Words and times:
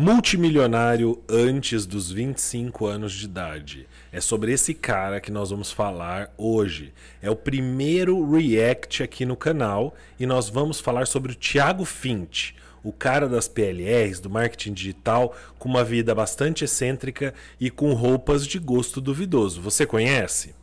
multimilionário 0.00 1.20
antes 1.28 1.84
dos 1.84 2.08
25 2.08 2.86
anos 2.86 3.12
de 3.12 3.24
idade. 3.24 3.88
É 4.12 4.20
sobre 4.20 4.52
esse 4.52 4.72
cara 4.72 5.20
que 5.20 5.32
nós 5.32 5.50
vamos 5.50 5.72
falar 5.72 6.32
hoje. 6.38 6.94
É 7.20 7.28
o 7.28 7.34
primeiro 7.34 8.30
react 8.30 9.02
aqui 9.02 9.26
no 9.26 9.36
canal 9.36 9.92
e 10.16 10.24
nós 10.24 10.48
vamos 10.48 10.78
falar 10.78 11.08
sobre 11.08 11.32
o 11.32 11.34
Thiago 11.34 11.84
Fint, 11.84 12.52
o 12.84 12.92
cara 12.92 13.28
das 13.28 13.48
PLRs, 13.48 14.20
do 14.20 14.30
marketing 14.30 14.72
digital, 14.72 15.36
com 15.58 15.68
uma 15.68 15.82
vida 15.82 16.14
bastante 16.14 16.62
excêntrica 16.62 17.34
e 17.58 17.68
com 17.68 17.92
roupas 17.92 18.46
de 18.46 18.60
gosto 18.60 19.00
duvidoso. 19.00 19.60
Você 19.60 19.84
conhece? 19.84 20.54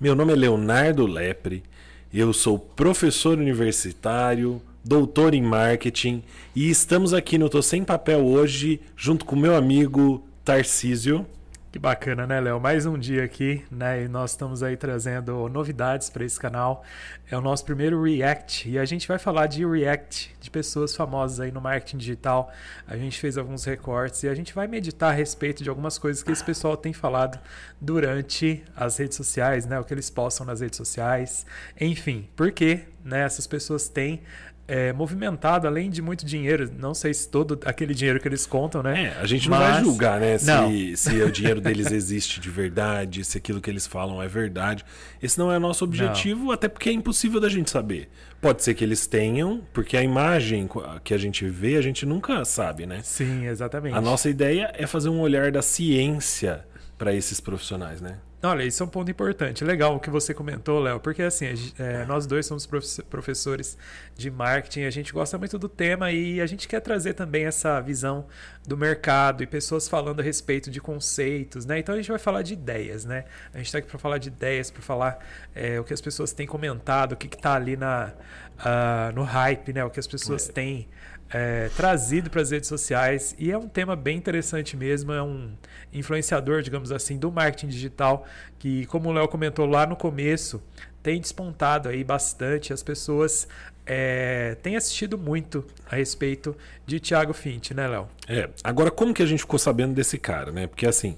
Meu 0.00 0.14
nome 0.14 0.32
é 0.32 0.34
Leonardo 0.34 1.06
Lepre, 1.06 1.62
eu 2.10 2.32
sou 2.32 2.58
professor 2.58 3.36
universitário, 3.36 4.62
doutor 4.82 5.34
em 5.34 5.42
marketing 5.42 6.22
e 6.56 6.70
estamos 6.70 7.12
aqui 7.12 7.36
no 7.36 7.50
Tô 7.50 7.60
Sem 7.60 7.84
Papel 7.84 8.24
hoje 8.24 8.80
junto 8.96 9.26
com 9.26 9.36
meu 9.36 9.54
amigo 9.54 10.26
Tarcísio. 10.42 11.26
Que 11.72 11.78
bacana, 11.78 12.26
né, 12.26 12.40
Léo? 12.40 12.58
Mais 12.58 12.84
um 12.84 12.98
dia 12.98 13.22
aqui, 13.22 13.64
né? 13.70 14.02
E 14.02 14.08
nós 14.08 14.32
estamos 14.32 14.60
aí 14.60 14.76
trazendo 14.76 15.48
novidades 15.48 16.10
para 16.10 16.24
esse 16.24 16.36
canal. 16.36 16.82
É 17.30 17.38
o 17.38 17.40
nosso 17.40 17.64
primeiro 17.64 18.02
React 18.02 18.68
e 18.68 18.76
a 18.76 18.84
gente 18.84 19.06
vai 19.06 19.20
falar 19.20 19.46
de 19.46 19.64
React, 19.64 20.34
de 20.40 20.50
pessoas 20.50 20.96
famosas 20.96 21.38
aí 21.38 21.52
no 21.52 21.60
marketing 21.60 21.98
digital. 21.98 22.52
A 22.88 22.96
gente 22.96 23.20
fez 23.20 23.38
alguns 23.38 23.64
recortes 23.64 24.24
e 24.24 24.28
a 24.28 24.34
gente 24.34 24.52
vai 24.52 24.66
meditar 24.66 25.10
a 25.10 25.14
respeito 25.14 25.62
de 25.62 25.68
algumas 25.68 25.96
coisas 25.96 26.24
que 26.24 26.32
esse 26.32 26.42
pessoal 26.42 26.76
tem 26.76 26.92
falado 26.92 27.38
durante 27.80 28.64
as 28.74 28.96
redes 28.96 29.16
sociais, 29.16 29.64
né? 29.64 29.78
O 29.78 29.84
que 29.84 29.94
eles 29.94 30.10
postam 30.10 30.44
nas 30.44 30.60
redes 30.60 30.76
sociais. 30.76 31.46
Enfim, 31.80 32.28
porque 32.34 32.80
né, 33.04 33.20
essas 33.20 33.46
pessoas 33.46 33.88
têm 33.88 34.22
é, 34.70 34.92
movimentado, 34.92 35.66
além 35.66 35.90
de 35.90 36.00
muito 36.00 36.24
dinheiro. 36.24 36.70
Não 36.78 36.94
sei 36.94 37.12
se 37.12 37.28
todo 37.28 37.58
aquele 37.64 37.92
dinheiro 37.92 38.20
que 38.20 38.28
eles 38.28 38.46
contam, 38.46 38.84
né? 38.84 39.06
É, 39.06 39.20
a 39.20 39.26
gente 39.26 39.50
não 39.50 39.58
Mas... 39.58 39.74
vai 39.74 39.84
julgar, 39.84 40.20
né? 40.20 40.38
Se, 40.38 40.96
se 40.96 41.22
o 41.22 41.32
dinheiro 41.32 41.60
deles 41.60 41.90
existe 41.90 42.38
de 42.38 42.48
verdade, 42.48 43.24
se 43.24 43.36
aquilo 43.36 43.60
que 43.60 43.68
eles 43.68 43.84
falam 43.84 44.22
é 44.22 44.28
verdade. 44.28 44.84
Esse 45.20 45.36
não 45.40 45.50
é 45.50 45.56
o 45.56 45.60
nosso 45.60 45.82
objetivo, 45.82 46.44
não. 46.44 46.52
até 46.52 46.68
porque 46.68 46.88
é 46.88 46.92
impossível 46.92 47.40
da 47.40 47.48
gente 47.48 47.68
saber. 47.68 48.08
Pode 48.40 48.62
ser 48.62 48.74
que 48.74 48.84
eles 48.84 49.08
tenham, 49.08 49.60
porque 49.72 49.96
a 49.96 50.02
imagem 50.04 50.68
que 51.02 51.12
a 51.12 51.18
gente 51.18 51.44
vê, 51.48 51.76
a 51.76 51.82
gente 51.82 52.06
nunca 52.06 52.44
sabe, 52.44 52.86
né? 52.86 53.00
Sim, 53.02 53.46
exatamente. 53.46 53.96
A 53.96 54.00
nossa 54.00 54.30
ideia 54.30 54.72
é 54.78 54.86
fazer 54.86 55.08
um 55.08 55.20
olhar 55.20 55.50
da 55.50 55.62
ciência 55.62 56.64
para 56.96 57.12
esses 57.12 57.40
profissionais, 57.40 58.00
né? 58.00 58.18
Olha, 58.42 58.62
isso 58.64 58.82
é 58.82 58.86
um 58.86 58.88
ponto 58.88 59.10
importante. 59.10 59.62
Legal 59.62 59.94
o 59.94 60.00
que 60.00 60.08
você 60.08 60.32
comentou, 60.32 60.80
Léo, 60.80 60.98
porque 60.98 61.22
assim, 61.22 61.46
é, 61.78 62.06
nós 62.06 62.26
dois 62.26 62.46
somos 62.46 62.66
professores 63.10 63.76
de 64.16 64.30
marketing, 64.30 64.84
a 64.84 64.90
gente 64.90 65.12
gosta 65.12 65.36
muito 65.36 65.58
do 65.58 65.68
tema 65.68 66.10
e 66.10 66.40
a 66.40 66.46
gente 66.46 66.66
quer 66.66 66.80
trazer 66.80 67.12
também 67.12 67.44
essa 67.44 67.78
visão 67.82 68.26
do 68.66 68.78
mercado 68.78 69.42
e 69.42 69.46
pessoas 69.46 69.88
falando 69.88 70.20
a 70.20 70.22
respeito 70.22 70.70
de 70.70 70.80
conceitos, 70.80 71.66
né? 71.66 71.80
Então 71.80 71.94
a 71.94 71.98
gente 71.98 72.08
vai 72.08 72.18
falar 72.18 72.40
de 72.40 72.54
ideias, 72.54 73.04
né? 73.04 73.26
A 73.52 73.58
gente 73.58 73.66
está 73.66 73.78
aqui 73.78 73.88
para 73.88 73.98
falar 73.98 74.16
de 74.16 74.28
ideias, 74.28 74.70
para 74.70 74.80
falar 74.80 75.18
é, 75.54 75.78
o 75.78 75.84
que 75.84 75.92
as 75.92 76.00
pessoas 76.00 76.32
têm 76.32 76.46
comentado, 76.46 77.12
o 77.12 77.16
que 77.16 77.26
está 77.26 77.54
ali 77.54 77.76
na, 77.76 78.14
uh, 78.60 79.14
no 79.14 79.22
hype, 79.22 79.70
né? 79.74 79.84
O 79.84 79.90
que 79.90 80.00
as 80.00 80.06
pessoas 80.06 80.48
é. 80.48 80.52
têm 80.52 80.88
é, 81.32 81.68
trazido 81.76 82.28
para 82.28 82.42
as 82.42 82.50
redes 82.50 82.68
sociais 82.68 83.34
e 83.38 83.50
é 83.50 83.56
um 83.56 83.68
tema 83.68 83.94
bem 83.94 84.16
interessante 84.16 84.76
mesmo. 84.76 85.12
É 85.12 85.22
um 85.22 85.50
influenciador, 85.92 86.62
digamos 86.62 86.90
assim, 86.90 87.18
do 87.18 87.30
marketing 87.30 87.68
digital 87.68 88.26
que, 88.58 88.86
como 88.86 89.08
o 89.08 89.12
Léo 89.12 89.28
comentou 89.28 89.66
lá 89.66 89.86
no 89.86 89.96
começo, 89.96 90.62
tem 91.02 91.20
despontado 91.20 91.88
aí 91.88 92.02
bastante. 92.02 92.72
As 92.72 92.82
pessoas 92.82 93.46
é, 93.86 94.56
têm 94.62 94.76
assistido 94.76 95.16
muito 95.16 95.64
a 95.88 95.96
respeito 95.96 96.56
de 96.84 96.98
Thiago 96.98 97.32
Fint, 97.32 97.70
né, 97.70 97.86
Léo? 97.86 98.08
É. 98.28 98.48
Agora, 98.64 98.90
como 98.90 99.14
que 99.14 99.22
a 99.22 99.26
gente 99.26 99.40
ficou 99.40 99.58
sabendo 99.58 99.94
desse 99.94 100.18
cara, 100.18 100.50
né? 100.50 100.66
Porque 100.66 100.86
assim. 100.86 101.16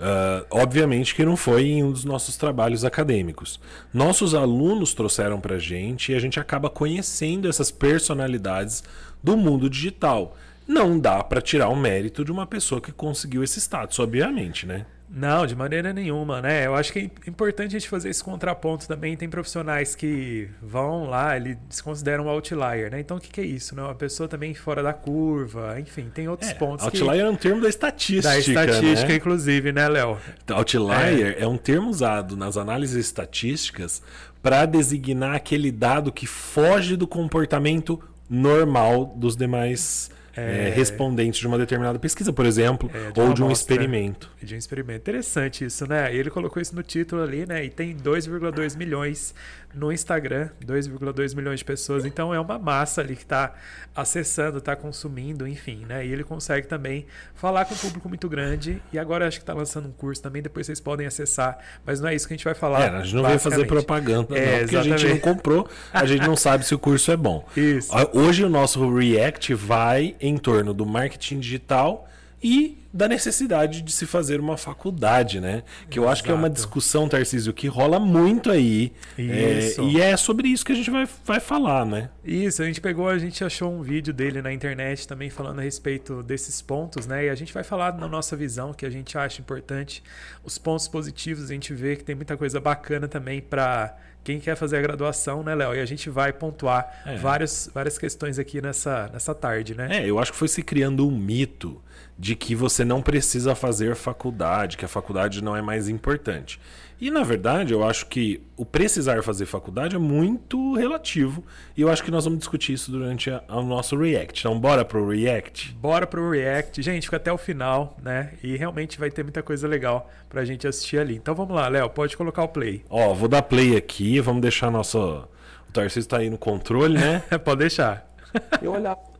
Uh, 0.00 0.46
obviamente 0.50 1.14
que 1.14 1.26
não 1.26 1.36
foi 1.36 1.66
em 1.66 1.84
um 1.84 1.92
dos 1.92 2.06
nossos 2.06 2.34
trabalhos 2.34 2.86
acadêmicos. 2.86 3.60
Nossos 3.92 4.34
alunos 4.34 4.94
trouxeram 4.94 5.38
para 5.38 5.58
gente 5.58 6.10
e 6.12 6.14
a 6.14 6.18
gente 6.18 6.40
acaba 6.40 6.70
conhecendo 6.70 7.46
essas 7.46 7.70
personalidades 7.70 8.82
do 9.22 9.36
mundo 9.36 9.68
digital. 9.68 10.34
Não 10.66 10.98
dá 10.98 11.22
para 11.22 11.42
tirar 11.42 11.68
o 11.68 11.76
mérito 11.76 12.24
de 12.24 12.32
uma 12.32 12.46
pessoa 12.46 12.80
que 12.80 12.92
conseguiu 12.92 13.44
esse 13.44 13.60
status, 13.60 13.98
obviamente, 13.98 14.64
né? 14.64 14.86
Não, 15.12 15.44
de 15.44 15.56
maneira 15.56 15.92
nenhuma, 15.92 16.40
né? 16.40 16.66
Eu 16.66 16.74
acho 16.76 16.92
que 16.92 17.00
é 17.00 17.28
importante 17.28 17.74
a 17.74 17.78
gente 17.80 17.88
fazer 17.88 18.10
esse 18.10 18.22
contraponto 18.22 18.86
também. 18.86 19.16
Tem 19.16 19.28
profissionais 19.28 19.96
que 19.96 20.48
vão 20.62 21.10
lá, 21.10 21.36
eles 21.36 21.56
se 21.68 21.82
consideram 21.82 22.26
um 22.26 22.28
outlier, 22.28 22.92
né? 22.92 23.00
Então 23.00 23.16
o 23.16 23.20
que, 23.20 23.28
que 23.28 23.40
é 23.40 23.44
isso? 23.44 23.74
Né? 23.74 23.82
Uma 23.82 23.94
pessoa 23.94 24.28
também 24.28 24.54
fora 24.54 24.84
da 24.84 24.92
curva, 24.92 25.80
enfim, 25.80 26.08
tem 26.14 26.28
outros 26.28 26.50
é, 26.50 26.54
pontos. 26.54 26.84
Outlier 26.84 27.14
que... 27.14 27.20
é 27.20 27.28
um 27.28 27.34
termo 27.34 27.60
da 27.60 27.68
estatística. 27.68 28.28
Da 28.28 28.38
estatística, 28.38 29.08
né? 29.08 29.16
inclusive, 29.16 29.72
né, 29.72 29.88
Léo? 29.88 30.16
Outlier 30.48 31.36
é. 31.38 31.42
é 31.42 31.46
um 31.46 31.58
termo 31.58 31.90
usado 31.90 32.36
nas 32.36 32.56
análises 32.56 32.96
estatísticas 33.04 34.00
para 34.40 34.64
designar 34.64 35.34
aquele 35.34 35.72
dado 35.72 36.12
que 36.12 36.26
foge 36.26 36.96
do 36.96 37.08
comportamento 37.08 38.00
normal 38.28 39.12
dos 39.16 39.36
demais 39.36 40.08
é, 40.40 40.68
é, 40.68 40.70
respondentes 40.70 41.40
de 41.40 41.46
uma 41.46 41.58
determinada 41.58 41.98
pesquisa, 41.98 42.32
por 42.32 42.46
exemplo, 42.46 42.90
é, 42.92 43.10
de 43.10 43.20
ou 43.20 43.32
de 43.32 43.42
um 43.42 43.46
amostra, 43.46 43.74
experimento. 43.74 44.30
De 44.42 44.54
um 44.54 44.58
experimento. 44.58 45.00
Interessante 45.00 45.64
isso, 45.64 45.86
né? 45.86 46.14
Ele 46.14 46.30
colocou 46.30 46.60
isso 46.60 46.74
no 46.74 46.82
título 46.82 47.22
ali, 47.22 47.46
né? 47.46 47.64
E 47.64 47.70
tem 47.70 47.96
2,2 47.96 48.76
milhões 48.76 49.34
no 49.74 49.92
Instagram, 49.92 50.48
2,2 50.64 51.34
milhões 51.34 51.60
de 51.60 51.64
pessoas. 51.64 52.04
Então 52.04 52.34
é 52.34 52.40
uma 52.40 52.58
massa 52.58 53.00
ali 53.00 53.14
que 53.14 53.22
está 53.22 53.54
acessando, 53.94 54.58
está 54.58 54.74
consumindo, 54.74 55.46
enfim, 55.46 55.84
né? 55.86 56.04
E 56.04 56.12
ele 56.12 56.24
consegue 56.24 56.66
também 56.66 57.06
falar 57.34 57.64
com 57.64 57.74
um 57.74 57.78
público 57.78 58.08
muito 58.08 58.28
grande. 58.28 58.82
E 58.92 58.98
agora 58.98 59.26
acho 59.26 59.38
que 59.38 59.42
está 59.42 59.54
lançando 59.54 59.88
um 59.88 59.92
curso 59.92 60.22
também, 60.22 60.42
depois 60.42 60.66
vocês 60.66 60.80
podem 60.80 61.06
acessar. 61.06 61.58
Mas 61.84 62.00
não 62.00 62.08
é 62.08 62.14
isso 62.14 62.26
que 62.26 62.34
a 62.34 62.36
gente 62.36 62.44
vai 62.44 62.54
falar. 62.54 62.80
É, 62.82 62.88
a 62.88 63.02
gente 63.02 63.14
não 63.14 63.22
vai 63.22 63.38
fazer 63.38 63.66
propaganda, 63.66 64.36
é, 64.36 64.52
não, 64.52 64.58
porque 64.58 64.74
exatamente. 64.74 64.94
a 64.94 64.98
gente 64.98 65.10
não 65.10 65.18
comprou, 65.20 65.68
a 65.92 66.06
gente 66.06 66.26
não 66.26 66.36
sabe 66.36 66.66
se 66.66 66.74
o 66.74 66.78
curso 66.78 67.10
é 67.12 67.16
bom. 67.16 67.46
Isso. 67.56 67.90
Hoje 68.12 68.44
o 68.44 68.48
nosso 68.48 68.92
React 68.94 69.54
vai 69.54 70.16
em 70.20 70.36
torno 70.36 70.74
do 70.74 70.84
marketing 70.84 71.40
digital 71.40 72.08
e 72.42 72.78
da 72.92 73.06
necessidade 73.06 73.82
de 73.82 73.92
se 73.92 74.04
fazer 74.04 74.40
uma 74.40 74.56
faculdade, 74.56 75.40
né? 75.40 75.62
Que 75.88 75.98
eu 75.98 76.08
acho 76.08 76.24
que 76.24 76.30
é 76.30 76.34
uma 76.34 76.50
discussão, 76.50 77.08
Tarcísio, 77.08 77.52
que 77.52 77.68
rola 77.68 78.00
muito 78.00 78.50
aí. 78.50 78.92
É, 79.16 79.80
e 79.82 80.00
é 80.00 80.16
sobre 80.16 80.48
isso 80.48 80.64
que 80.64 80.72
a 80.72 80.74
gente 80.74 80.90
vai, 80.90 81.06
vai 81.24 81.38
falar, 81.38 81.86
né? 81.86 82.10
Isso, 82.24 82.62
a 82.62 82.66
gente 82.66 82.80
pegou, 82.80 83.08
a 83.08 83.18
gente 83.18 83.44
achou 83.44 83.72
um 83.72 83.82
vídeo 83.82 84.12
dele 84.12 84.42
na 84.42 84.52
internet 84.52 85.06
também 85.06 85.30
falando 85.30 85.60
a 85.60 85.62
respeito 85.62 86.22
desses 86.22 86.60
pontos, 86.60 87.06
né? 87.06 87.26
E 87.26 87.28
a 87.28 87.34
gente 87.34 87.52
vai 87.52 87.62
falar 87.62 87.96
na 87.96 88.08
nossa 88.08 88.34
visão, 88.34 88.72
que 88.72 88.84
a 88.84 88.90
gente 88.90 89.16
acha 89.16 89.40
importante. 89.40 90.02
Os 90.42 90.58
pontos 90.58 90.88
positivos, 90.88 91.44
a 91.50 91.54
gente 91.54 91.72
vê 91.72 91.94
que 91.94 92.02
tem 92.02 92.16
muita 92.16 92.36
coisa 92.36 92.58
bacana 92.58 93.06
também 93.06 93.40
para 93.40 93.96
quem 94.22 94.38
quer 94.38 94.56
fazer 94.56 94.76
a 94.76 94.82
graduação, 94.82 95.42
né, 95.42 95.54
Léo? 95.54 95.74
E 95.74 95.80
a 95.80 95.84
gente 95.84 96.10
vai 96.10 96.32
pontuar 96.32 97.02
é. 97.06 97.16
várias, 97.16 97.70
várias 97.72 97.98
questões 97.98 98.38
aqui 98.38 98.60
nessa, 98.60 99.08
nessa 99.12 99.34
tarde, 99.34 99.74
né? 99.74 99.88
É, 99.90 100.08
eu 100.08 100.18
acho 100.18 100.32
que 100.32 100.38
foi 100.38 100.48
se 100.48 100.62
criando 100.62 101.06
um 101.06 101.10
mito 101.10 101.80
de 102.18 102.36
que 102.36 102.54
você 102.54 102.84
não 102.84 103.00
precisa 103.00 103.54
fazer 103.54 103.96
faculdade, 103.96 104.76
que 104.76 104.84
a 104.84 104.88
faculdade 104.88 105.42
não 105.42 105.56
é 105.56 105.62
mais 105.62 105.88
importante. 105.88 106.60
E 107.00 107.10
na 107.10 107.22
verdade, 107.22 107.72
eu 107.72 107.82
acho 107.82 108.06
que 108.06 108.42
o 108.56 108.64
precisar 108.64 109.22
fazer 109.22 109.46
faculdade 109.46 109.96
é 109.96 109.98
muito 109.98 110.74
relativo. 110.74 111.42
E 111.74 111.80
eu 111.80 111.88
acho 111.88 112.04
que 112.04 112.10
nós 112.10 112.24
vamos 112.24 112.40
discutir 112.40 112.74
isso 112.74 112.90
durante 112.90 113.30
a, 113.30 113.42
o 113.48 113.62
nosso 113.62 113.96
React. 113.96 114.40
Então, 114.40 114.60
bora 114.60 114.84
pro 114.84 115.08
React? 115.08 115.72
Bora 115.80 116.06
pro 116.06 116.30
React. 116.30 116.82
Gente, 116.82 117.04
fica 117.04 117.16
até 117.16 117.32
o 117.32 117.38
final, 117.38 117.96
né? 118.02 118.34
E 118.42 118.54
realmente 118.56 118.98
vai 118.98 119.10
ter 119.10 119.22
muita 119.22 119.42
coisa 119.42 119.66
legal 119.66 120.10
pra 120.28 120.44
gente 120.44 120.68
assistir 120.68 120.98
ali. 120.98 121.16
Então 121.16 121.34
vamos 121.34 121.54
lá, 121.54 121.68
Léo, 121.68 121.88
pode 121.88 122.16
colocar 122.16 122.42
o 122.42 122.48
play. 122.48 122.84
Ó, 122.90 123.14
vou 123.14 123.28
dar 123.28 123.42
play 123.42 123.76
aqui, 123.76 124.20
vamos 124.20 124.42
deixar 124.42 124.70
nosso. 124.70 125.26
O 125.68 125.72
Tarcísio 125.72 126.08
tá 126.08 126.18
aí 126.18 126.28
no 126.28 126.36
controle, 126.36 126.98
né? 126.98 127.20
pode 127.42 127.60
deixar. 127.60 128.12
eu 128.60 128.72
olhava 128.72 129.10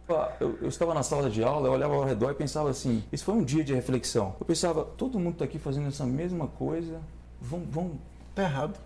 eu, 0.41 0.59
eu, 0.63 0.69
estava 0.69 0.93
na 0.93 1.03
sala 1.03 1.31
de 1.31 1.43
aula, 1.43 1.69
eu 1.69 1.73
olhava 1.73 1.95
ao 1.95 2.05
redor 2.05 2.33
e 2.33 2.35
pensava 2.35 2.69
assim: 2.69 3.03
isso 3.13 3.25
foi 3.25 3.35
um 3.35 3.45
dia 3.45 3.63
de 3.63 3.73
reflexão. 3.73 4.35
Eu 4.41 4.45
pensava, 4.47 4.85
todo 4.85 5.19
mundo 5.19 5.35
está 5.35 5.45
aqui 5.45 5.59
fazendo 5.59 5.89
essa 5.89 6.05
mesma 6.05 6.49
coisa, 6.49 7.01
vão, 7.41 7.61
vão, 7.71 7.93
tá 8.35 8.43
errado. 8.43 8.79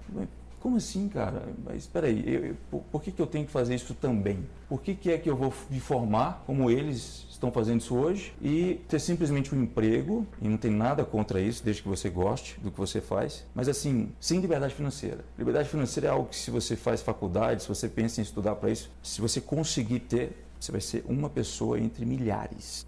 como 0.60 0.76
assim, 0.76 1.08
cara? 1.08 1.42
Mas 1.64 1.82
espera 1.82 2.06
aí, 2.06 2.22
eu, 2.26 2.44
eu, 2.46 2.56
por, 2.70 2.80
por, 2.90 3.02
que, 3.02 3.12
que 3.12 3.20
eu 3.20 3.26
tenho 3.26 3.44
que 3.44 3.52
fazer 3.52 3.74
isso 3.74 3.94
também? 3.94 4.46
Por 4.68 4.80
que, 4.80 4.94
que 4.94 5.10
é 5.10 5.18
que 5.18 5.28
eu 5.28 5.36
vou 5.36 5.52
me 5.70 5.80
formar 5.80 6.42
como 6.46 6.70
eles 6.70 7.26
estão 7.30 7.52
fazendo 7.52 7.80
isso 7.80 7.94
hoje 7.94 8.32
e 8.40 8.80
ter 8.88 8.98
simplesmente 8.98 9.54
um 9.54 9.62
emprego, 9.62 10.26
e 10.40 10.48
não 10.48 10.56
tem 10.56 10.70
nada 10.70 11.04
contra 11.04 11.40
isso, 11.40 11.62
desde 11.62 11.82
que 11.82 11.88
você 11.88 12.08
goste 12.08 12.58
do 12.60 12.70
que 12.70 12.78
você 12.78 13.00
faz, 13.00 13.44
mas 13.54 13.68
assim, 13.68 14.10
sem 14.18 14.40
liberdade 14.40 14.74
financeira. 14.74 15.24
Liberdade 15.38 15.68
financeira 15.68 16.08
é 16.08 16.10
algo 16.10 16.28
que 16.28 16.36
se 16.36 16.50
você 16.50 16.76
faz 16.76 17.02
faculdade, 17.02 17.62
se 17.62 17.68
você 17.68 17.88
pensa 17.88 18.20
em 18.20 18.24
estudar 18.24 18.54
para 18.54 18.70
isso, 18.70 18.90
se 19.02 19.20
você 19.20 19.40
conseguir 19.40 20.00
ter, 20.00 20.44
você 20.58 20.72
vai 20.72 20.80
ser 20.80 21.04
uma 21.06 21.28
pessoa 21.28 21.78
entre 21.78 22.06
milhares. 22.06 22.86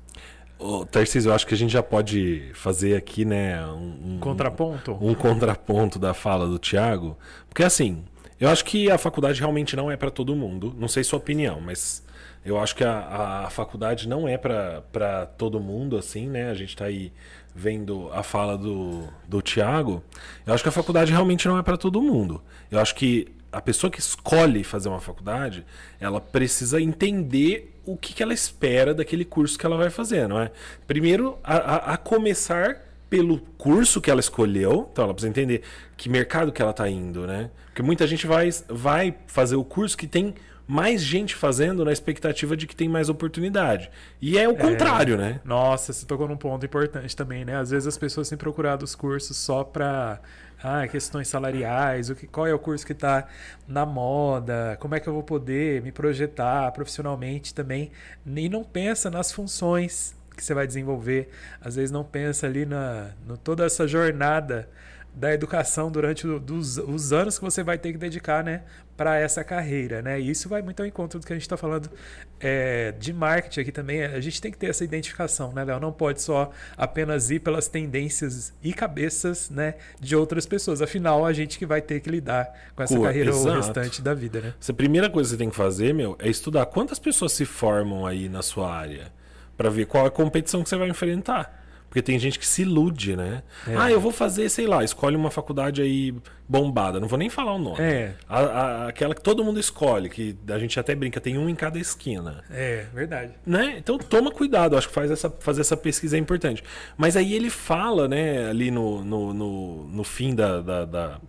Ô, 0.59 0.87
Tarcísio, 0.87 1.31
eu 1.31 1.35
acho 1.35 1.47
que 1.47 1.55
a 1.55 1.57
gente 1.57 1.73
já 1.73 1.83
pode 1.83 2.51
fazer 2.55 2.97
aqui, 2.97 3.25
né, 3.25 3.65
um, 3.67 4.15
um 4.15 4.19
contraponto. 4.19 4.97
Um 5.01 5.15
contraponto 5.15 5.99
da 5.99 6.15
fala 6.15 6.47
do 6.47 6.59
Tiago, 6.59 7.17
porque 7.49 7.63
assim, 7.63 8.05
eu 8.41 8.49
acho 8.49 8.65
que 8.65 8.91
a 8.91 8.99
faculdade 8.99 9.39
realmente 9.41 9.77
não 9.77 9.91
é 9.91 9.97
para 9.97 10.11
todo 10.11 10.35
mundo. 10.35 10.75
Não 10.79 10.89
sei 10.89 11.05
sua 11.05 11.19
opinião, 11.19 11.61
mas 11.61 12.05
eu 12.45 12.59
acho 12.59 12.77
que 12.77 12.85
a, 12.85 13.45
a 13.47 13.51
faculdade 13.51 14.09
não 14.09 14.29
é 14.29 14.39
para 14.39 15.27
todo 15.37 15.59
mundo, 15.59 15.97
assim, 15.97 16.29
né? 16.29 16.51
A 16.51 16.55
gente 16.55 16.71
está 16.71 16.85
aí 16.85 17.13
vendo 17.55 18.11
a 18.13 18.23
fala 18.23 18.57
do, 18.57 19.09
do 19.27 19.41
Tiago. 19.43 20.03
Eu 20.47 20.55
acho 20.55 20.63
que 20.63 20.69
a 20.69 20.73
faculdade 20.73 21.11
realmente 21.11 21.49
não 21.49 21.59
é 21.59 21.63
para 21.63 21.77
todo 21.77 22.01
mundo. 22.01 22.43
Eu 22.71 22.79
acho 22.79 22.95
que 22.95 23.35
a 23.53 23.61
pessoa 23.61 23.91
que 23.91 24.01
escolhe 24.01 24.63
fazer 24.65 24.89
uma 24.89 25.01
faculdade, 25.01 25.65
ela 26.01 26.21
precisa 26.21 26.81
entender 26.81 27.75
o 27.85 27.97
que, 27.97 28.13
que 28.13 28.23
ela 28.23 28.35
espera 28.35 28.93
daquele 28.93 29.25
curso 29.25 29.59
que 29.59 29.65
ela 29.65 29.77
vai 29.77 29.91
fazer, 29.91 30.29
não 30.29 30.41
é? 30.41 30.51
Primeiro, 30.87 31.39
a, 31.43 31.57
a, 31.57 31.77
a 31.95 31.97
começar 31.97 32.83
pelo 33.09 33.39
curso 33.57 34.01
que 34.01 34.11
ela 34.11 34.21
escolheu, 34.21 34.89
então 34.93 35.05
ela 35.05 35.15
precisa 35.15 35.31
entender 35.31 35.63
que 35.97 36.09
mercado 36.09 36.51
que 36.51 36.61
ela 36.61 36.73
está 36.73 36.89
indo, 36.89 37.27
né? 37.27 37.51
Porque 37.67 37.83
muita 37.83 38.07
gente 38.07 38.27
vai, 38.27 38.51
vai 38.69 39.15
fazer 39.27 39.55
o 39.57 39.65
curso 39.65 39.97
que 39.97 40.07
tem 40.07 40.35
mais 40.67 41.01
gente 41.01 41.35
fazendo 41.37 41.85
na 41.85 41.93
expectativa 41.93 42.57
de 42.57 42.67
que 42.67 42.75
tem 42.75 42.89
mais 42.89 43.09
oportunidade. 43.09 43.89
E 44.21 44.37
é 44.37 44.49
o 44.49 44.53
é, 44.53 44.57
contrário, 44.57 45.17
né? 45.17 45.41
Nossa, 45.45 45.93
você 45.93 46.05
tocou 46.05 46.27
num 46.27 46.37
ponto 46.37 46.67
importante 46.67 47.15
também, 47.15 47.45
né? 47.45 47.57
Às 47.57 47.71
vezes 47.71 47.87
as 47.87 47.97
pessoas 47.97 48.29
têm 48.29 48.37
procurado 48.37 48.85
os 48.85 48.95
cursos 48.95 49.37
só 49.37 49.63
para 49.63 50.21
ah, 50.67 50.89
questões 50.89 51.29
salariais, 51.29 52.11
o 52.11 52.15
que, 52.15 52.27
qual 52.27 52.47
é 52.47 52.53
o 52.55 52.59
curso 52.59 52.85
que 52.85 52.93
está 52.93 53.27
na 53.69 53.87
moda, 53.87 54.77
como 54.81 54.95
é 54.95 55.01
que 55.01 55.09
eu 55.09 55.13
vou 55.13 55.23
poder 55.23 55.83
me 55.83 55.93
projetar 55.93 56.71
profissionalmente 56.73 57.55
também, 57.55 57.91
e 58.27 58.49
não 58.49 58.65
pensa 58.65 59.11
nas 59.11 59.33
funções 59.33 60.15
que 60.37 60.45
você 60.45 60.53
vai 60.53 60.67
desenvolver, 60.67 61.31
às 61.61 61.77
vezes 61.77 61.91
não 61.91 62.05
pensa 62.05 62.47
ali 62.47 62.67
na 62.67 63.11
no, 63.27 63.39
toda 63.39 63.65
essa 63.65 63.89
jornada 63.89 64.69
da 65.17 65.33
educação 65.33 65.91
durante 65.91 66.27
o, 66.27 66.39
dos, 66.39 66.77
os 66.77 67.11
anos 67.11 67.39
que 67.39 67.45
você 67.45 67.63
vai 67.63 67.79
ter 67.79 67.91
que 67.91 67.97
dedicar 67.97 68.45
né, 68.45 68.61
para 68.99 69.19
essa 69.19 69.43
carreira. 69.43 70.03
Né? 70.03 70.21
E 70.21 70.29
isso 70.29 70.47
vai 70.47 70.61
muito 70.61 70.81
ao 70.81 70.87
encontro 70.87 71.19
do 71.19 71.27
que 71.27 71.33
a 71.33 71.37
gente 71.37 71.43
está 71.43 71.57
falando 71.57 71.91
é, 72.39 72.93
de 72.93 73.15
marketing 73.15 73.61
aqui 73.61 73.73
também. 73.73 74.05
A 74.05 74.21
gente 74.21 74.43
tem 74.43 74.53
que 74.53 74.59
ter 74.59 74.67
essa 74.67 74.85
identificação, 74.85 75.55
né, 75.55 75.65
Léo? 75.65 75.81
Não 75.81 75.91
pode 75.91 76.21
só 76.21 76.51
apenas 76.77 77.31
ir 77.31 77.41
pelas 77.41 77.67
tendências 77.67 78.53
e 78.63 78.75
cabeças 78.75 79.49
né, 79.49 79.77
de 79.99 80.15
outras 80.15 80.45
pessoas. 80.45 80.83
Afinal, 80.83 81.25
a 81.25 81.33
gente 81.33 81.59
que 81.59 81.65
vai 81.65 81.81
ter 81.81 82.01
que 82.01 82.11
lidar 82.11 82.53
com 82.75 82.83
essa 82.83 82.95
Pô, 82.95 83.03
carreira 83.03 83.31
exato. 83.31 83.49
o 83.49 83.57
restante 83.57 84.03
da 84.03 84.13
vida. 84.13 84.41
Né? 84.41 84.55
a 84.69 84.73
primeira 84.75 85.09
coisa 85.09 85.31
que 85.31 85.37
você 85.37 85.39
tem 85.39 85.49
que 85.49 85.57
fazer, 85.57 85.95
meu, 85.95 86.15
é 86.19 86.29
estudar 86.29 86.67
quantas 86.67 86.99
pessoas 86.99 87.33
se 87.33 87.47
formam 87.47 88.05
aí 88.05 88.29
na 88.29 88.43
sua 88.43 88.71
área 88.71 89.11
para 89.57 89.71
ver 89.71 89.87
qual 89.87 90.05
é 90.05 90.09
a 90.09 90.11
competição 90.11 90.63
que 90.63 90.69
você 90.69 90.77
vai 90.77 90.91
enfrentar. 90.91 91.66
Porque 91.97 92.03
tem 92.03 92.19
gente 92.19 92.39
que 92.39 92.47
se 92.47 92.61
ilude, 92.61 93.17
né? 93.17 93.43
É. 93.67 93.75
Ah, 93.75 93.91
eu 93.91 93.99
vou 93.99 94.13
fazer, 94.13 94.51
sei 94.51 94.67
lá, 94.67 94.85
escolhe 94.85 95.17
uma 95.17 95.31
faculdade 95.31 95.81
aí 95.81 96.15
bombada. 96.47 97.01
Não 97.01 97.09
vou 97.09 97.19
nem 97.19 97.31
falar 97.31 97.55
o 97.55 97.59
nome. 97.59 97.81
É. 97.81 98.13
A, 98.29 98.41
a, 98.41 98.89
aquela 98.89 99.15
que 99.15 99.23
todo 99.23 99.43
mundo 99.43 99.59
escolhe, 99.59 100.11
que 100.11 100.37
a 100.47 100.59
gente 100.59 100.79
até 100.79 100.95
brinca, 100.95 101.23
tem 101.23 101.39
um 101.39 101.49
em 101.49 101.55
cada 101.55 101.79
esquina. 101.79 102.45
É, 102.51 102.85
verdade. 102.93 103.33
Né? 103.47 103.77
Então 103.79 103.97
toma 103.97 104.31
cuidado, 104.31 104.77
acho 104.77 104.89
que 104.89 104.95
faz 104.95 105.11
essa, 105.11 105.31
fazer 105.41 105.63
essa 105.63 105.75
pesquisa 105.75 106.19
é 106.19 106.21
importante. 106.21 106.63
Mas 106.99 107.17
aí 107.17 107.33
ele 107.33 107.49
fala, 107.49 108.07
né, 108.07 108.47
ali 108.51 108.71
no, 108.71 109.03
no, 109.03 109.33
no, 109.33 109.89
no 109.89 110.05
fim 110.05 110.35
da, 110.35 110.61
da, 110.61 110.85
da 110.85 111.21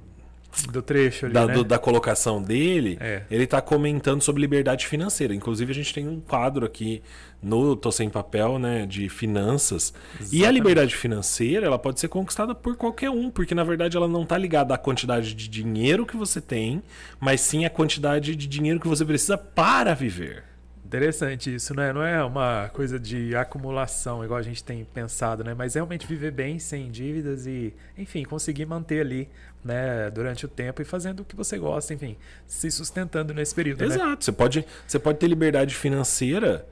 do 0.65 0.81
trecho 0.81 1.25
ali, 1.25 1.33
da, 1.33 1.45
né? 1.45 1.53
do, 1.53 1.63
da 1.63 1.77
colocação 1.77 2.41
dele, 2.41 2.97
é. 2.99 3.23
ele 3.29 3.43
está 3.43 3.61
comentando 3.61 4.21
sobre 4.21 4.41
liberdade 4.41 4.87
financeira. 4.87 5.33
Inclusive, 5.33 5.71
a 5.71 5.75
gente 5.75 5.93
tem 5.93 6.07
um 6.07 6.19
quadro 6.19 6.65
aqui 6.65 7.01
no 7.41 7.75
Tô 7.75 7.91
Sem 7.91 8.09
Papel, 8.09 8.57
né, 8.57 8.85
de 8.85 9.09
finanças. 9.09 9.93
Exatamente. 10.15 10.35
E 10.35 10.45
a 10.45 10.51
liberdade 10.51 10.95
financeira, 10.95 11.65
ela 11.65 11.77
pode 11.77 11.99
ser 11.99 12.07
conquistada 12.07 12.55
por 12.55 12.75
qualquer 12.75 13.09
um, 13.09 13.29
porque 13.29 13.53
na 13.53 13.63
verdade 13.63 13.95
ela 13.95 14.07
não 14.07 14.23
está 14.23 14.37
ligada 14.37 14.73
à 14.73 14.77
quantidade 14.77 15.33
de 15.33 15.47
dinheiro 15.47 16.05
que 16.05 16.17
você 16.17 16.41
tem, 16.41 16.81
mas 17.19 17.41
sim 17.41 17.65
à 17.65 17.69
quantidade 17.69 18.35
de 18.35 18.47
dinheiro 18.47 18.79
que 18.79 18.87
você 18.87 19.05
precisa 19.05 19.37
para 19.37 19.93
viver. 19.93 20.43
Interessante 20.87 21.53
isso, 21.53 21.75
né? 21.75 21.91
Não 21.91 22.01
é 22.01 22.23
uma 22.23 22.69
coisa 22.73 22.97
de 22.97 23.35
acumulação, 23.35 24.23
igual 24.23 24.39
a 24.39 24.41
gente 24.41 24.63
tem 24.63 24.85
pensado, 24.85 25.43
né? 25.43 25.53
Mas 25.53 25.75
realmente 25.75 26.07
viver 26.07 26.31
bem, 26.31 26.59
sem 26.59 26.89
dívidas 26.89 27.45
e, 27.45 27.73
enfim, 27.97 28.23
conseguir 28.23 28.65
manter 28.65 29.01
ali, 29.01 29.27
né, 29.67 30.09
durante 30.09 30.45
o 30.45 30.47
tempo 30.47 30.81
e 30.81 30.85
fazendo 30.85 31.19
o 31.19 31.25
que 31.25 31.35
você 31.35 31.57
gosta, 31.57 31.93
enfim, 31.93 32.15
se 32.47 32.71
sustentando 32.71 33.33
nesse 33.33 33.53
período. 33.53 33.81
Né? 33.81 33.87
Exato. 33.87 34.09
Né? 34.09 34.17
Você, 34.19 34.31
pode, 34.31 34.65
você 34.87 34.97
pode 34.97 35.19
ter 35.19 35.27
liberdade 35.27 35.75
financeira 35.75 36.65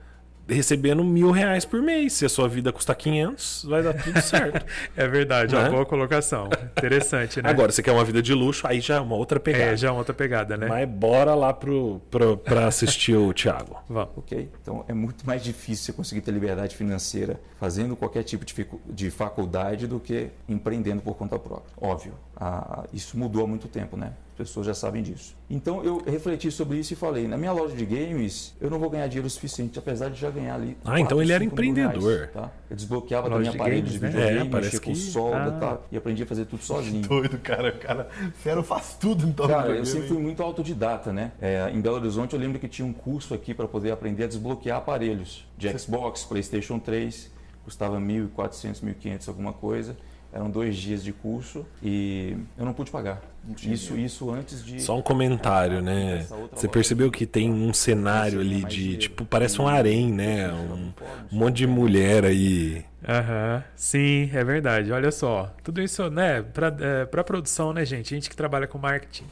recebendo 0.48 1.04
mil 1.04 1.32
reais 1.32 1.66
por 1.66 1.82
mês. 1.82 2.14
Se 2.14 2.26
a 2.26 2.30
sua 2.30 2.48
vida 2.48 2.72
custar 2.72 2.96
500, 2.96 3.66
vai 3.68 3.84
dar 3.84 3.94
tudo 3.94 4.20
certo. 4.22 4.66
é 4.96 5.08
verdade, 5.08 5.56
é 5.56 5.60
uma 5.60 5.70
boa 5.70 5.86
colocação. 5.86 6.50
Interessante, 6.78 7.42
né? 7.42 7.50
Agora, 7.50 7.72
você 7.72 7.82
quer 7.82 7.92
uma 7.92 8.04
vida 8.04 8.22
de 8.22 8.34
luxo, 8.34 8.68
aí 8.68 8.80
já 8.80 8.96
é 8.96 9.00
uma 9.00 9.16
outra 9.16 9.40
pegada. 9.40 9.72
É, 9.72 9.78
já 9.78 9.88
é 9.88 9.92
uma 9.92 10.00
outra 10.00 10.14
pegada, 10.14 10.56
né? 10.58 10.68
Mas 10.68 10.88
bora 10.88 11.34
lá 11.34 11.54
pro, 11.54 12.02
pro, 12.12 12.38
pra 12.38 12.68
assistir 12.68 13.16
o 13.16 13.34
Thiago. 13.34 13.78
Vamos. 13.90 14.10
Ok, 14.18 14.50
então 14.62 14.86
é 14.88 14.94
muito 14.94 15.26
mais 15.26 15.44
difícil 15.44 15.86
você 15.86 15.94
conseguir 15.94 16.22
ter 16.22 16.32
liberdade 16.32 16.76
financeira 16.76 17.40
fazendo 17.60 17.96
qualquer 17.96 18.24
tipo 18.24 18.46
de, 18.46 18.54
de 18.88 19.10
faculdade 19.10 19.88
do 19.88 20.00
que 20.00 20.30
empreendendo 20.48 21.02
por 21.02 21.16
conta 21.16 21.40
própria. 21.40 21.74
Óbvio, 21.80 22.14
a, 22.36 22.84
isso 22.92 23.18
mudou 23.18 23.44
há 23.44 23.48
muito 23.48 23.68
tempo, 23.68 23.96
né? 23.96 24.14
As 24.34 24.50
pessoas 24.50 24.66
já 24.66 24.74
sabem 24.74 25.02
disso. 25.02 25.34
Então 25.50 25.82
eu 25.82 26.04
refleti 26.06 26.52
sobre 26.52 26.78
isso 26.78 26.92
e 26.92 26.96
falei: 26.96 27.26
na 27.26 27.38
minha 27.38 27.54
loja 27.54 27.74
de 27.74 27.86
games, 27.86 28.54
eu 28.60 28.70
não 28.70 28.78
vou 28.78 28.90
ganhar 28.90 29.08
dinheiro 29.08 29.30
suficiente, 29.30 29.80
apesar 29.80 30.10
de 30.10 30.20
já 30.20 30.30
ganhar 30.30 30.56
ali. 30.56 30.78
Ah, 30.84 31.00
então 31.00 31.22
ele 31.22 31.32
era 31.32 31.42
empreendedor. 31.42 32.18
Reais, 32.18 32.32
tá? 32.34 32.52
Eu 32.70 32.76
desbloqueava 32.76 33.30
também 33.30 33.48
aparelhos 33.48 33.94
de, 33.94 34.00
games, 34.00 34.14
de 34.14 34.20
videogame, 34.20 34.50
né? 34.50 34.58
é, 34.58 34.62
mexia 34.62 34.80
com 34.82 34.92
que... 34.92 34.98
solda 34.98 35.48
ah. 35.48 35.52
tá? 35.52 35.80
e 35.90 35.96
aprendi 35.96 36.24
a 36.24 36.26
fazer 36.26 36.46
tudo 36.46 36.62
sozinho. 36.62 37.04
Que 37.04 37.08
doido, 37.08 37.38
cara. 37.40 37.72
cara. 37.72 38.10
Fero 38.34 38.62
faz 38.62 38.98
tudo 39.00 39.26
então. 39.26 39.48
Cara, 39.48 39.70
eu 39.70 39.86
sempre 39.86 40.10
fui 40.10 40.18
muito 40.18 40.44
autodidata, 40.44 41.14
né? 41.14 41.32
É, 41.42 41.72
em 41.74 41.80
Belo 41.80 41.96
Horizonte 41.96 42.34
eu 42.34 42.40
lembro 42.40 42.60
que 42.60 42.68
tinha 42.68 42.86
um 42.86 42.94
curso 42.94 43.34
aqui 43.34 43.54
para 43.54 43.70
poder 43.70 43.92
aprender 43.92 44.26
a 44.26 44.28
desbloquear 44.28 44.80
aparelhos 44.80 45.48
de 45.58 45.80
Xbox, 45.80 46.26
PlayStation 46.26 46.78
3, 46.78 47.32
custava 47.64 47.98
1.400, 48.02 48.84
1.500, 48.84 49.30
alguma 49.30 49.54
coisa. 49.54 49.96
Eram 50.36 50.50
dois 50.50 50.76
dias 50.76 51.02
de 51.02 51.14
curso 51.14 51.66
e 51.82 52.36
eu 52.58 52.66
não 52.66 52.74
pude 52.74 52.92
pagar. 52.92 53.22
Isso, 53.64 53.96
isso 53.96 54.30
antes 54.30 54.66
de. 54.66 54.82
Só 54.82 54.98
um 54.98 55.02
comentário, 55.02 55.82
né? 55.82 56.28
Você 56.52 56.68
percebeu 56.68 57.10
que 57.10 57.26
tem 57.26 57.50
um 57.50 57.74
cenário 57.74 58.42
ali 58.42 58.66
de. 58.66 58.98
Tipo, 58.98 59.24
parece 59.24 59.62
um 59.62 59.68
harém, 59.68 60.12
né? 60.12 60.52
Um, 60.52 60.92
um 61.32 61.40
monte 61.40 61.56
de 61.58 61.68
mulher 61.68 62.26
aí. 62.26 62.84
Aham, 63.08 63.58
uhum. 63.58 63.64
sim, 63.76 64.32
é 64.34 64.44
verdade. 64.44 64.92
Olha 64.92 65.12
só, 65.12 65.54
tudo 65.64 65.80
isso, 65.80 66.10
né, 66.10 66.42
para 66.42 66.76
é, 66.80 67.24
produção, 67.24 67.72
né, 67.72 67.86
gente? 67.86 68.14
A 68.14 68.18
gente 68.18 68.30
que 68.30 68.36
trabalha 68.36 68.66
com 68.66 68.80
marketing, 68.80 69.28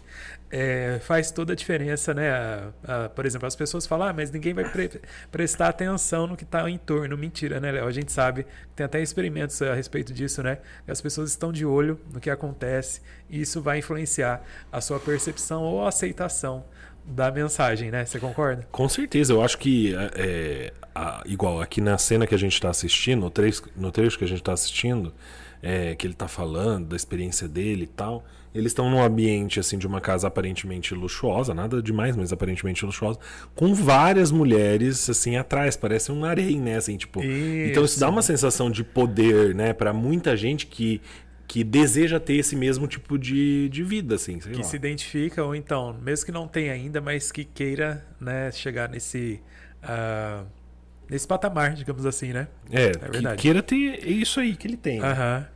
é, 0.51 0.99
faz 1.01 1.31
toda 1.31 1.53
a 1.53 1.55
diferença, 1.55 2.13
né? 2.13 2.29
A, 2.29 2.69
a, 2.87 3.09
por 3.09 3.25
exemplo, 3.25 3.47
as 3.47 3.55
pessoas 3.55 3.87
falam, 3.87 4.09
ah, 4.09 4.13
mas 4.13 4.29
ninguém 4.29 4.53
vai 4.53 4.69
pre 4.69 5.01
prestar 5.31 5.69
atenção 5.69 6.27
no 6.27 6.37
que 6.37 6.43
está 6.43 6.69
em 6.69 6.77
torno. 6.77 7.17
Mentira, 7.17 7.59
né, 7.59 7.71
Léo? 7.71 7.87
A 7.87 7.91
gente 7.91 8.11
sabe, 8.11 8.45
tem 8.75 8.85
até 8.85 9.01
experimentos 9.01 9.59
a 9.63 9.73
respeito 9.73 10.13
disso, 10.13 10.43
né? 10.43 10.59
As 10.87 11.01
pessoas 11.01 11.31
estão 11.31 11.51
de 11.51 11.65
olho 11.65 11.99
no 12.13 12.19
que 12.19 12.29
acontece 12.29 13.01
e 13.27 13.41
isso 13.41 13.59
vai 13.59 13.79
influenciar 13.79 14.43
a 14.71 14.79
sua 14.79 14.99
percepção 14.99 15.63
ou 15.63 15.87
aceitação 15.87 16.63
da 17.05 17.31
mensagem, 17.31 17.91
né? 17.91 18.05
Você 18.05 18.19
concorda? 18.19 18.67
Com 18.71 18.87
certeza, 18.87 19.33
eu 19.33 19.41
acho 19.41 19.57
que 19.57 19.93
é, 20.15 20.73
a, 20.95 21.23
igual 21.25 21.61
aqui 21.61 21.81
na 21.81 21.97
cena 21.97 22.25
que 22.25 22.35
a 22.35 22.37
gente 22.37 22.53
está 22.53 22.69
assistindo, 22.69 23.21
no 23.21 23.29
trecho, 23.29 23.63
no 23.75 23.91
trecho 23.91 24.17
que 24.17 24.23
a 24.23 24.27
gente 24.27 24.39
está 24.39 24.53
assistindo, 24.53 25.13
é, 25.61 25.95
que 25.95 26.05
ele 26.05 26.13
está 26.13 26.27
falando 26.27 26.87
da 26.87 26.95
experiência 26.95 27.47
dele 27.47 27.83
e 27.83 27.87
tal. 27.87 28.23
Eles 28.53 28.71
estão 28.71 28.87
num 28.89 29.01
ambiente 29.01 29.59
assim 29.59 29.79
de 29.79 29.87
uma 29.87 29.99
casa 29.99 30.27
aparentemente 30.27 30.93
luxuosa, 30.93 31.55
nada 31.55 31.81
demais, 31.81 32.15
mas 32.15 32.31
aparentemente 32.31 32.85
luxuosa, 32.85 33.17
com 33.55 33.73
várias 33.73 34.31
mulheres 34.31 35.09
assim 35.09 35.37
atrás, 35.37 35.75
parece 35.75 36.11
um 36.11 36.23
harém, 36.23 36.59
né, 36.59 36.77
assim, 36.77 36.95
tipo. 36.95 37.23
Isso. 37.23 37.71
Então 37.71 37.83
isso 37.83 37.99
dá 37.99 38.07
uma 38.07 38.21
sensação 38.21 38.69
de 38.69 38.83
poder, 38.83 39.55
né, 39.55 39.73
para 39.73 39.91
muita 39.91 40.37
gente 40.37 40.67
que 40.67 41.01
que 41.47 41.63
deseja 41.63 42.19
ter 42.19 42.35
esse 42.35 42.55
mesmo 42.55 42.87
tipo 42.87 43.17
de, 43.17 43.69
de 43.69 43.83
vida, 43.83 44.15
assim, 44.15 44.39
que 44.39 44.53
lá. 44.53 44.63
se 44.63 44.75
identifica 44.75 45.43
ou 45.43 45.55
então, 45.55 45.93
mesmo 46.01 46.25
que 46.25 46.31
não 46.31 46.47
tenha 46.47 46.73
ainda, 46.73 47.01
mas 47.01 47.31
que 47.31 47.43
queira, 47.43 48.05
né, 48.19 48.51
chegar 48.51 48.89
nesse 48.89 49.39
uh, 49.83 50.45
nesse 51.09 51.27
patamar, 51.27 51.73
digamos 51.73 52.05
assim, 52.05 52.33
né? 52.33 52.47
É, 52.71 52.85
é 52.85 52.91
verdade. 52.91 53.35
Que 53.35 53.41
queira 53.43 53.61
ter 53.61 54.07
isso 54.07 54.39
aí 54.39 54.55
que 54.55 54.67
ele 54.67 54.77
tem. 54.77 54.99
Aham. 55.01 55.47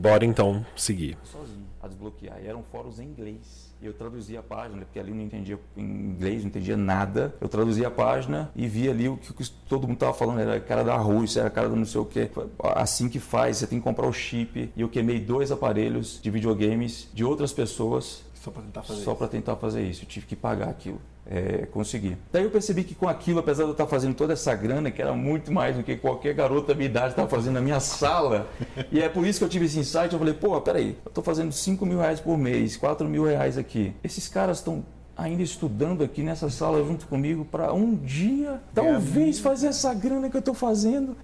Bora 0.00 0.24
então 0.24 0.64
seguir. 0.76 1.16
Sozinho. 1.22 1.66
A 1.82 1.88
desbloquear. 1.88 2.38
E 2.42 2.46
eram 2.46 2.62
fóruns 2.62 2.98
em 2.98 3.04
inglês. 3.04 3.65
Eu 3.80 3.92
traduzia 3.92 4.40
a 4.40 4.42
página, 4.42 4.84
porque 4.84 4.98
ali 4.98 5.10
eu 5.10 5.16
não 5.16 5.22
entendia 5.22 5.58
inglês, 5.76 6.42
não 6.42 6.48
entendia 6.48 6.76
nada. 6.76 7.34
Eu 7.40 7.48
traduzia 7.48 7.88
a 7.88 7.90
página 7.90 8.50
e 8.56 8.66
via 8.66 8.90
ali 8.90 9.08
o 9.08 9.16
que, 9.16 9.32
que 9.32 9.50
todo 9.68 9.82
mundo 9.82 9.94
estava 9.94 10.14
falando. 10.14 10.40
Era 10.40 10.58
cara 10.60 10.82
da 10.82 10.96
Rússia, 10.96 11.40
era 11.40 11.50
cara 11.50 11.68
do 11.68 11.76
não 11.76 11.84
sei 11.84 12.00
o 12.00 12.04
que. 12.04 12.30
Assim 12.74 13.08
que 13.08 13.18
faz, 13.18 13.58
você 13.58 13.66
tem 13.66 13.78
que 13.78 13.84
comprar 13.84 14.06
o 14.06 14.12
chip. 14.12 14.72
E 14.74 14.80
eu 14.80 14.88
queimei 14.88 15.20
dois 15.20 15.52
aparelhos 15.52 16.20
de 16.20 16.30
videogames 16.30 17.08
de 17.12 17.24
outras 17.24 17.52
pessoas. 17.52 18.24
Só 18.34 18.50
para 18.50 18.62
tentar 18.62 18.82
fazer 18.82 19.02
Só 19.02 19.14
para 19.14 19.28
tentar 19.28 19.56
fazer 19.56 19.82
isso. 19.82 20.04
Eu 20.04 20.08
tive 20.08 20.26
que 20.26 20.36
pagar 20.36 20.68
aquilo 20.68 21.00
é, 21.28 21.66
conseguir. 21.66 22.16
Daí 22.32 22.44
eu 22.44 22.50
percebi 22.50 22.84
que 22.84 22.94
com 22.94 23.08
aquilo, 23.08 23.40
apesar 23.40 23.64
de 23.64 23.70
eu 23.70 23.72
estar 23.72 23.86
fazendo 23.86 24.14
toda 24.14 24.32
essa 24.32 24.54
grana, 24.54 24.90
que 24.90 25.02
era 25.02 25.12
muito 25.12 25.52
mais 25.52 25.76
do 25.76 25.82
que 25.82 25.96
qualquer 25.96 26.34
garota 26.34 26.68
da 26.68 26.74
minha 26.74 26.88
idade 26.88 27.10
estava 27.10 27.28
fazendo 27.28 27.54
na 27.54 27.60
minha 27.60 27.80
sala, 27.80 28.48
e 28.92 29.00
é 29.00 29.08
por 29.08 29.26
isso 29.26 29.40
que 29.40 29.44
eu 29.44 29.48
tive 29.48 29.66
esse 29.66 29.78
insight, 29.78 30.12
eu 30.12 30.18
falei, 30.18 30.34
pô, 30.34 30.60
peraí, 30.60 30.96
eu 31.04 31.08
estou 31.08 31.24
fazendo 31.24 31.52
5 31.52 31.84
mil 31.84 31.98
reais 31.98 32.20
por 32.20 32.38
mês, 32.38 32.76
4 32.76 33.08
mil 33.08 33.24
reais 33.24 33.58
aqui. 33.58 33.92
Esses 34.04 34.28
caras 34.28 34.58
estão 34.58 34.84
ainda 35.16 35.42
estudando 35.42 36.04
aqui 36.04 36.22
nessa 36.22 36.50
sala 36.50 36.84
junto 36.84 37.06
comigo 37.06 37.44
para 37.44 37.72
um 37.72 37.94
dia, 37.94 38.60
talvez, 38.74 39.38
fazer 39.38 39.68
essa 39.68 39.92
grana 39.94 40.28
que 40.28 40.36
eu 40.36 40.40
estou 40.40 40.54
fazendo. 40.54 41.16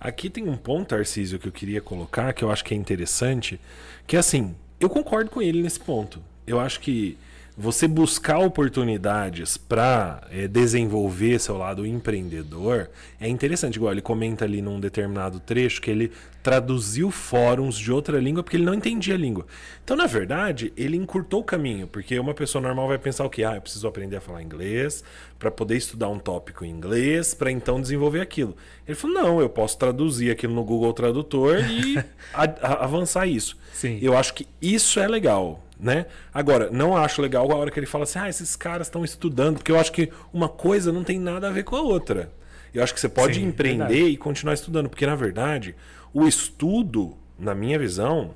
Aqui 0.00 0.28
tem 0.28 0.48
um 0.48 0.56
ponto, 0.56 0.88
Tarcísio, 0.88 1.38
que 1.38 1.46
eu 1.46 1.52
queria 1.52 1.80
colocar, 1.80 2.32
que 2.32 2.42
eu 2.42 2.50
acho 2.50 2.64
que 2.64 2.74
é 2.74 2.76
interessante, 2.76 3.60
que 4.06 4.16
é 4.16 4.18
assim, 4.18 4.54
eu 4.80 4.90
concordo 4.90 5.30
com 5.30 5.40
ele 5.40 5.62
nesse 5.62 5.78
ponto. 5.78 6.20
Eu 6.44 6.58
acho 6.58 6.80
que 6.80 7.16
você 7.56 7.86
buscar 7.86 8.38
oportunidades 8.38 9.56
para 9.56 10.26
é, 10.30 10.48
desenvolver 10.48 11.38
seu 11.38 11.58
lado 11.58 11.86
empreendedor 11.86 12.88
é 13.20 13.28
interessante. 13.28 13.76
Igual 13.76 13.92
ele 13.92 14.00
comenta 14.00 14.44
ali 14.44 14.62
num 14.62 14.80
determinado 14.80 15.38
trecho 15.38 15.80
que 15.80 15.90
ele 15.90 16.12
traduziu 16.42 17.10
fóruns 17.10 17.78
de 17.78 17.92
outra 17.92 18.18
língua 18.18 18.42
porque 18.42 18.56
ele 18.56 18.64
não 18.64 18.74
entendia 18.74 19.14
a 19.14 19.18
língua. 19.18 19.46
Então, 19.84 19.96
na 19.96 20.06
verdade, 20.06 20.72
ele 20.76 20.96
encurtou 20.96 21.40
o 21.40 21.44
caminho, 21.44 21.86
porque 21.86 22.18
uma 22.18 22.34
pessoa 22.34 22.60
normal 22.60 22.88
vai 22.88 22.98
pensar 22.98 23.24
o 23.24 23.30
que? 23.30 23.44
Ah, 23.44 23.54
eu 23.54 23.60
preciso 23.60 23.86
aprender 23.86 24.16
a 24.16 24.20
falar 24.20 24.42
inglês 24.42 25.04
para 25.38 25.50
poder 25.50 25.76
estudar 25.76 26.08
um 26.08 26.18
tópico 26.18 26.64
em 26.64 26.70
inglês 26.70 27.34
para 27.34 27.50
então 27.50 27.80
desenvolver 27.80 28.20
aquilo. 28.20 28.56
Ele 28.88 28.96
falou: 28.96 29.14
não, 29.14 29.40
eu 29.40 29.48
posso 29.48 29.78
traduzir 29.78 30.30
aquilo 30.30 30.54
no 30.54 30.64
Google 30.64 30.92
Tradutor 30.92 31.58
e 31.70 32.02
avançar 32.62 33.26
isso. 33.26 33.56
Sim. 33.72 33.98
Eu 34.00 34.16
acho 34.16 34.34
que 34.34 34.48
isso 34.60 34.98
é 34.98 35.06
legal 35.06 35.62
né? 35.82 36.06
Agora, 36.32 36.70
não 36.70 36.96
acho 36.96 37.20
legal 37.20 37.50
a 37.50 37.56
hora 37.56 37.68
que 37.68 37.78
ele 37.80 37.86
fala 37.86 38.04
assim, 38.04 38.20
ah, 38.20 38.28
esses 38.28 38.54
caras 38.54 38.86
estão 38.86 39.04
estudando, 39.04 39.56
porque 39.56 39.72
eu 39.72 39.80
acho 39.80 39.90
que 39.90 40.10
uma 40.32 40.48
coisa 40.48 40.92
não 40.92 41.02
tem 41.02 41.18
nada 41.18 41.48
a 41.48 41.50
ver 41.50 41.64
com 41.64 41.74
a 41.74 41.82
outra. 41.82 42.32
Eu 42.72 42.84
acho 42.84 42.94
que 42.94 43.00
você 43.00 43.08
pode 43.08 43.34
Sim, 43.34 43.46
empreender 43.46 43.88
verdade. 43.88 44.10
e 44.10 44.16
continuar 44.16 44.54
estudando, 44.54 44.88
porque 44.88 45.04
na 45.04 45.16
verdade, 45.16 45.74
o 46.14 46.26
estudo, 46.28 47.16
na 47.36 47.52
minha 47.52 47.80
visão, 47.80 48.32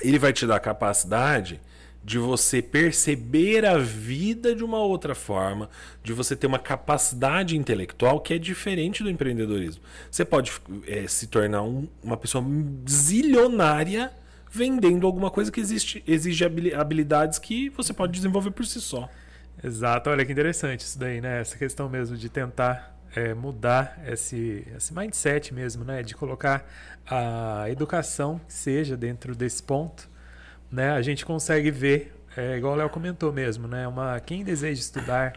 ele 0.00 0.18
vai 0.18 0.32
te 0.32 0.46
dar 0.46 0.56
a 0.56 0.60
capacidade 0.60 1.60
de 2.02 2.18
você 2.18 2.62
perceber 2.62 3.64
a 3.66 3.76
vida 3.76 4.56
de 4.56 4.64
uma 4.64 4.78
outra 4.78 5.14
forma, 5.14 5.68
de 6.02 6.12
você 6.12 6.34
ter 6.34 6.46
uma 6.46 6.58
capacidade 6.58 7.56
intelectual 7.56 8.18
que 8.18 8.32
é 8.34 8.38
diferente 8.38 9.02
do 9.02 9.10
empreendedorismo. 9.10 9.82
Você 10.10 10.24
pode 10.24 10.50
é, 10.88 11.06
se 11.06 11.26
tornar 11.26 11.62
um, 11.62 11.86
uma 12.02 12.16
pessoa 12.16 12.42
zilionária 12.88 14.10
vendendo 14.52 15.06
alguma 15.06 15.30
coisa 15.30 15.50
que 15.50 15.58
existe, 15.58 16.04
exige 16.06 16.44
habilidades 16.74 17.38
que 17.38 17.70
você 17.70 17.94
pode 17.94 18.12
desenvolver 18.12 18.50
por 18.50 18.66
si 18.66 18.82
só. 18.82 19.08
Exato, 19.64 20.10
olha 20.10 20.26
que 20.26 20.32
interessante 20.32 20.80
isso 20.80 20.98
daí, 20.98 21.22
né? 21.22 21.40
Essa 21.40 21.56
questão 21.56 21.88
mesmo 21.88 22.18
de 22.18 22.28
tentar 22.28 22.94
é, 23.16 23.32
mudar 23.32 23.98
esse, 24.06 24.66
esse 24.76 24.92
mindset 24.92 25.54
mesmo, 25.54 25.84
né? 25.84 26.02
De 26.02 26.14
colocar 26.14 26.68
a 27.06 27.64
educação 27.70 28.38
que 28.46 28.52
seja 28.52 28.94
dentro 28.94 29.34
desse 29.34 29.62
ponto, 29.62 30.06
né? 30.70 30.90
A 30.90 31.00
gente 31.00 31.24
consegue 31.24 31.70
ver, 31.70 32.14
é, 32.36 32.58
igual 32.58 32.74
o 32.74 32.76
Léo 32.76 32.90
comentou 32.90 33.32
mesmo, 33.32 33.66
né? 33.66 33.88
Uma, 33.88 34.20
quem 34.20 34.44
deseja 34.44 34.78
estudar, 34.78 35.32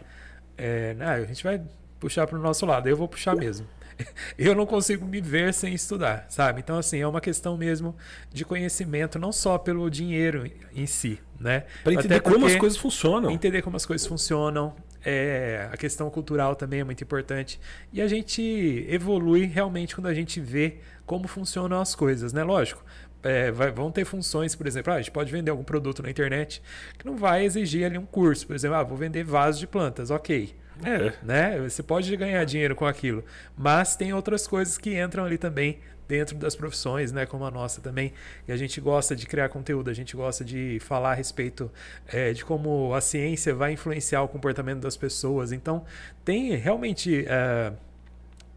é, 0.58 0.92
né? 0.92 1.06
a 1.06 1.24
gente 1.24 1.42
vai 1.42 1.62
puxar 1.98 2.26
para 2.26 2.38
o 2.38 2.42
nosso 2.42 2.66
lado, 2.66 2.86
eu 2.86 2.96
vou 2.96 3.08
puxar 3.08 3.34
mesmo. 3.34 3.66
eu 4.38 4.54
não 4.54 4.66
consigo 4.66 5.04
me 5.06 5.20
ver 5.20 5.52
sem 5.52 5.74
estudar, 5.74 6.26
sabe? 6.28 6.60
Então, 6.60 6.78
assim, 6.78 6.98
é 7.00 7.06
uma 7.06 7.20
questão 7.20 7.56
mesmo 7.56 7.94
de 8.32 8.44
conhecimento, 8.44 9.18
não 9.18 9.32
só 9.32 9.58
pelo 9.58 9.88
dinheiro 9.90 10.50
em 10.74 10.86
si, 10.86 11.18
né? 11.40 11.64
Para 11.82 11.94
entender 11.94 12.20
como 12.20 12.46
as 12.46 12.56
coisas 12.56 12.78
funcionam. 12.78 13.30
Entender 13.30 13.62
como 13.62 13.76
as 13.76 13.86
coisas 13.86 14.06
funcionam. 14.06 14.74
É, 15.08 15.68
a 15.72 15.76
questão 15.76 16.10
cultural 16.10 16.56
também 16.56 16.80
é 16.80 16.84
muito 16.84 17.02
importante. 17.02 17.60
E 17.92 18.02
a 18.02 18.08
gente 18.08 18.86
evolui 18.88 19.44
realmente 19.44 19.94
quando 19.94 20.08
a 20.08 20.14
gente 20.14 20.40
vê 20.40 20.78
como 21.04 21.28
funcionam 21.28 21.80
as 21.80 21.94
coisas, 21.94 22.32
né? 22.32 22.42
Lógico, 22.42 22.84
é, 23.22 23.52
vai, 23.52 23.70
vão 23.70 23.90
ter 23.90 24.04
funções, 24.04 24.56
por 24.56 24.66
exemplo, 24.66 24.92
ah, 24.92 24.96
a 24.96 24.98
gente 24.98 25.12
pode 25.12 25.30
vender 25.30 25.50
algum 25.50 25.62
produto 25.62 26.02
na 26.02 26.10
internet 26.10 26.60
que 26.98 27.06
não 27.06 27.16
vai 27.16 27.44
exigir 27.44 27.86
ali 27.86 27.96
um 27.96 28.06
curso. 28.06 28.46
Por 28.46 28.56
exemplo, 28.56 28.76
ah, 28.76 28.82
vou 28.82 28.96
vender 28.96 29.22
vasos 29.22 29.60
de 29.60 29.66
plantas, 29.66 30.10
ok. 30.10 30.54
É. 30.84 31.12
Né? 31.22 31.58
Você 31.60 31.82
pode 31.82 32.14
ganhar 32.16 32.44
dinheiro 32.44 32.74
com 32.74 32.86
aquilo, 32.86 33.24
mas 33.56 33.96
tem 33.96 34.12
outras 34.12 34.46
coisas 34.46 34.76
que 34.76 35.00
entram 35.00 35.24
ali 35.24 35.38
também 35.38 35.78
dentro 36.08 36.36
das 36.36 36.54
profissões, 36.54 37.12
né, 37.12 37.26
como 37.26 37.44
a 37.44 37.50
nossa 37.50 37.80
também. 37.80 38.12
E 38.46 38.52
a 38.52 38.56
gente 38.56 38.80
gosta 38.80 39.14
de 39.14 39.26
criar 39.26 39.48
conteúdo, 39.48 39.90
a 39.90 39.94
gente 39.94 40.16
gosta 40.16 40.44
de 40.44 40.78
falar 40.80 41.12
a 41.12 41.14
respeito 41.14 41.70
é, 42.06 42.32
de 42.32 42.44
como 42.44 42.94
a 42.94 43.00
ciência 43.00 43.54
vai 43.54 43.72
influenciar 43.72 44.22
o 44.22 44.28
comportamento 44.28 44.80
das 44.80 44.96
pessoas. 44.96 45.52
Então, 45.52 45.84
tem 46.24 46.54
realmente 46.54 47.24
é, 47.28 47.72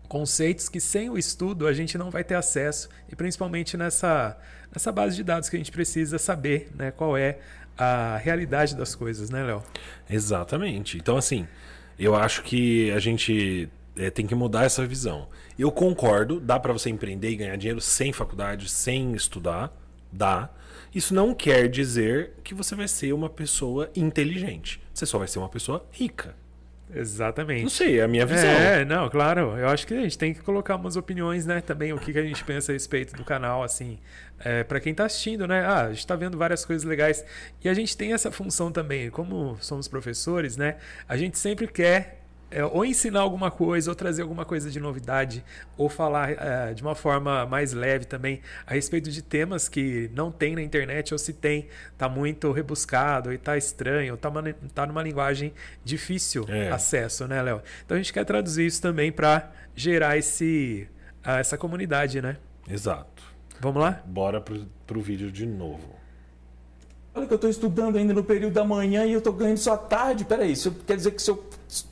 conceitos 0.07 0.69
que 0.69 0.79
sem 0.79 1.09
o 1.09 1.17
estudo 1.17 1.67
a 1.67 1.73
gente 1.73 1.97
não 1.97 2.09
vai 2.09 2.23
ter 2.23 2.35
acesso, 2.35 2.89
e 3.11 3.15
principalmente 3.15 3.75
nessa, 3.75 4.37
nessa 4.73 4.91
base 4.91 5.15
de 5.15 5.23
dados 5.23 5.49
que 5.49 5.55
a 5.55 5.59
gente 5.59 5.71
precisa 5.71 6.17
saber 6.17 6.69
né, 6.75 6.91
qual 6.91 7.17
é 7.17 7.39
a 7.77 8.17
realidade 8.17 8.75
das 8.75 8.93
coisas, 8.93 9.29
né, 9.29 9.43
Léo? 9.43 9.63
Exatamente. 10.09 10.97
Então, 10.97 11.17
assim. 11.17 11.47
Eu 11.99 12.15
acho 12.15 12.43
que 12.43 12.89
a 12.91 12.99
gente 12.99 13.69
é, 13.97 14.09
tem 14.09 14.25
que 14.25 14.33
mudar 14.33 14.63
essa 14.63 14.87
visão. 14.87 15.27
Eu 15.57 15.69
concordo, 15.69 16.39
dá 16.39 16.57
para 16.57 16.71
você 16.71 16.89
empreender 16.89 17.29
e 17.29 17.35
ganhar 17.35 17.57
dinheiro 17.57 17.81
sem 17.81 18.13
faculdade, 18.13 18.69
sem 18.69 19.13
estudar, 19.13 19.69
dá. 20.09 20.49
Isso 20.95 21.13
não 21.13 21.35
quer 21.35 21.67
dizer 21.67 22.35
que 22.41 22.53
você 22.53 22.73
vai 22.73 22.87
ser 22.87 23.11
uma 23.11 23.29
pessoa 23.29 23.91
inteligente. 23.93 24.81
Você 24.93 25.05
só 25.05 25.17
vai 25.17 25.27
ser 25.27 25.39
uma 25.39 25.49
pessoa 25.49 25.85
rica. 25.91 26.35
Exatamente. 26.93 27.61
Não 27.61 27.69
sei, 27.69 27.99
é 27.99 28.03
a 28.03 28.07
minha 28.07 28.25
visão. 28.25 28.49
É, 28.49 28.83
não, 28.83 29.09
claro. 29.09 29.55
Eu 29.57 29.67
acho 29.67 29.85
que 29.85 29.93
a 29.93 30.01
gente 30.01 30.17
tem 30.17 30.33
que 30.33 30.41
colocar 30.41 30.75
umas 30.75 30.95
opiniões, 30.95 31.45
né? 31.45 31.61
Também 31.61 31.93
o 31.93 31.99
que, 31.99 32.11
que 32.11 32.19
a 32.19 32.23
gente 32.23 32.43
pensa 32.43 32.71
a 32.71 32.73
respeito 32.73 33.15
do 33.15 33.23
canal, 33.23 33.63
assim. 33.63 33.99
É, 34.39 34.63
para 34.63 34.79
quem 34.79 34.91
está 34.91 35.05
assistindo, 35.05 35.47
né? 35.47 35.63
Ah, 35.65 35.85
a 35.85 35.89
gente 35.89 35.99
está 35.99 36.15
vendo 36.15 36.37
várias 36.37 36.65
coisas 36.65 36.83
legais. 36.83 37.23
E 37.63 37.69
a 37.69 37.73
gente 37.73 37.95
tem 37.95 38.13
essa 38.13 38.31
função 38.31 38.71
também. 38.71 39.09
Como 39.11 39.57
somos 39.61 39.87
professores, 39.87 40.57
né? 40.57 40.77
A 41.07 41.15
gente 41.15 41.37
sempre 41.37 41.67
quer 41.67 42.18
é, 42.51 42.63
ou 42.63 42.83
ensinar 42.83 43.21
alguma 43.21 43.51
coisa, 43.51 43.91
ou 43.91 43.95
trazer 43.95 44.21
alguma 44.21 44.45
coisa 44.45 44.69
de 44.69 44.79
novidade, 44.79 45.43
ou 45.77 45.89
falar 45.89 46.31
é, 46.31 46.73
de 46.73 46.81
uma 46.81 46.95
forma 46.95 47.45
mais 47.45 47.73
leve 47.73 48.05
também 48.05 48.41
a 48.65 48.73
respeito 48.73 49.09
de 49.11 49.21
temas 49.21 49.69
que 49.69 50.09
não 50.13 50.31
tem 50.31 50.55
na 50.55 50.61
internet, 50.61 51.13
ou 51.13 51.17
se 51.17 51.33
tem, 51.33 51.67
tá 51.97 52.09
muito 52.09 52.51
rebuscado, 52.51 53.31
e 53.31 53.37
tá 53.37 53.57
estranho, 53.57 54.13
ou 54.13 54.17
tá, 54.17 54.29
uma, 54.29 54.41
tá 54.73 54.85
numa 54.85 55.03
linguagem 55.03 55.53
difícil 55.83 56.45
é. 56.47 56.69
acesso, 56.69 57.27
né, 57.27 57.41
Léo? 57.41 57.61
Então 57.85 57.95
a 57.95 57.99
gente 57.99 58.13
quer 58.13 58.25
traduzir 58.25 58.65
isso 58.65 58.81
também 58.81 59.11
para 59.11 59.51
gerar 59.75 60.17
esse, 60.17 60.87
essa 61.23 61.57
comunidade, 61.57 62.21
né? 62.21 62.37
Exato. 62.67 63.23
Vamos 63.59 63.81
lá? 63.81 64.01
Bora 64.05 64.39
pro, 64.39 64.65
pro 64.87 65.01
vídeo 65.01 65.31
de 65.31 65.45
novo. 65.45 65.98
Olha 67.13 67.25
que 67.25 67.33
eu 67.33 67.35
estou 67.35 67.49
estudando 67.49 67.97
ainda 67.97 68.13
no 68.13 68.23
período 68.23 68.53
da 68.53 68.63
manhã 68.63 69.05
e 69.05 69.13
eu 69.13 69.17
estou 69.17 69.33
ganhando 69.33 69.57
só 69.57 69.73
à 69.73 69.77
tarde. 69.77 70.25
Peraí, 70.25 70.51
isso 70.51 70.71
quer 70.85 70.95
dizer 70.95 71.11
que 71.11 71.21
se 71.21 71.31
eu 71.31 71.43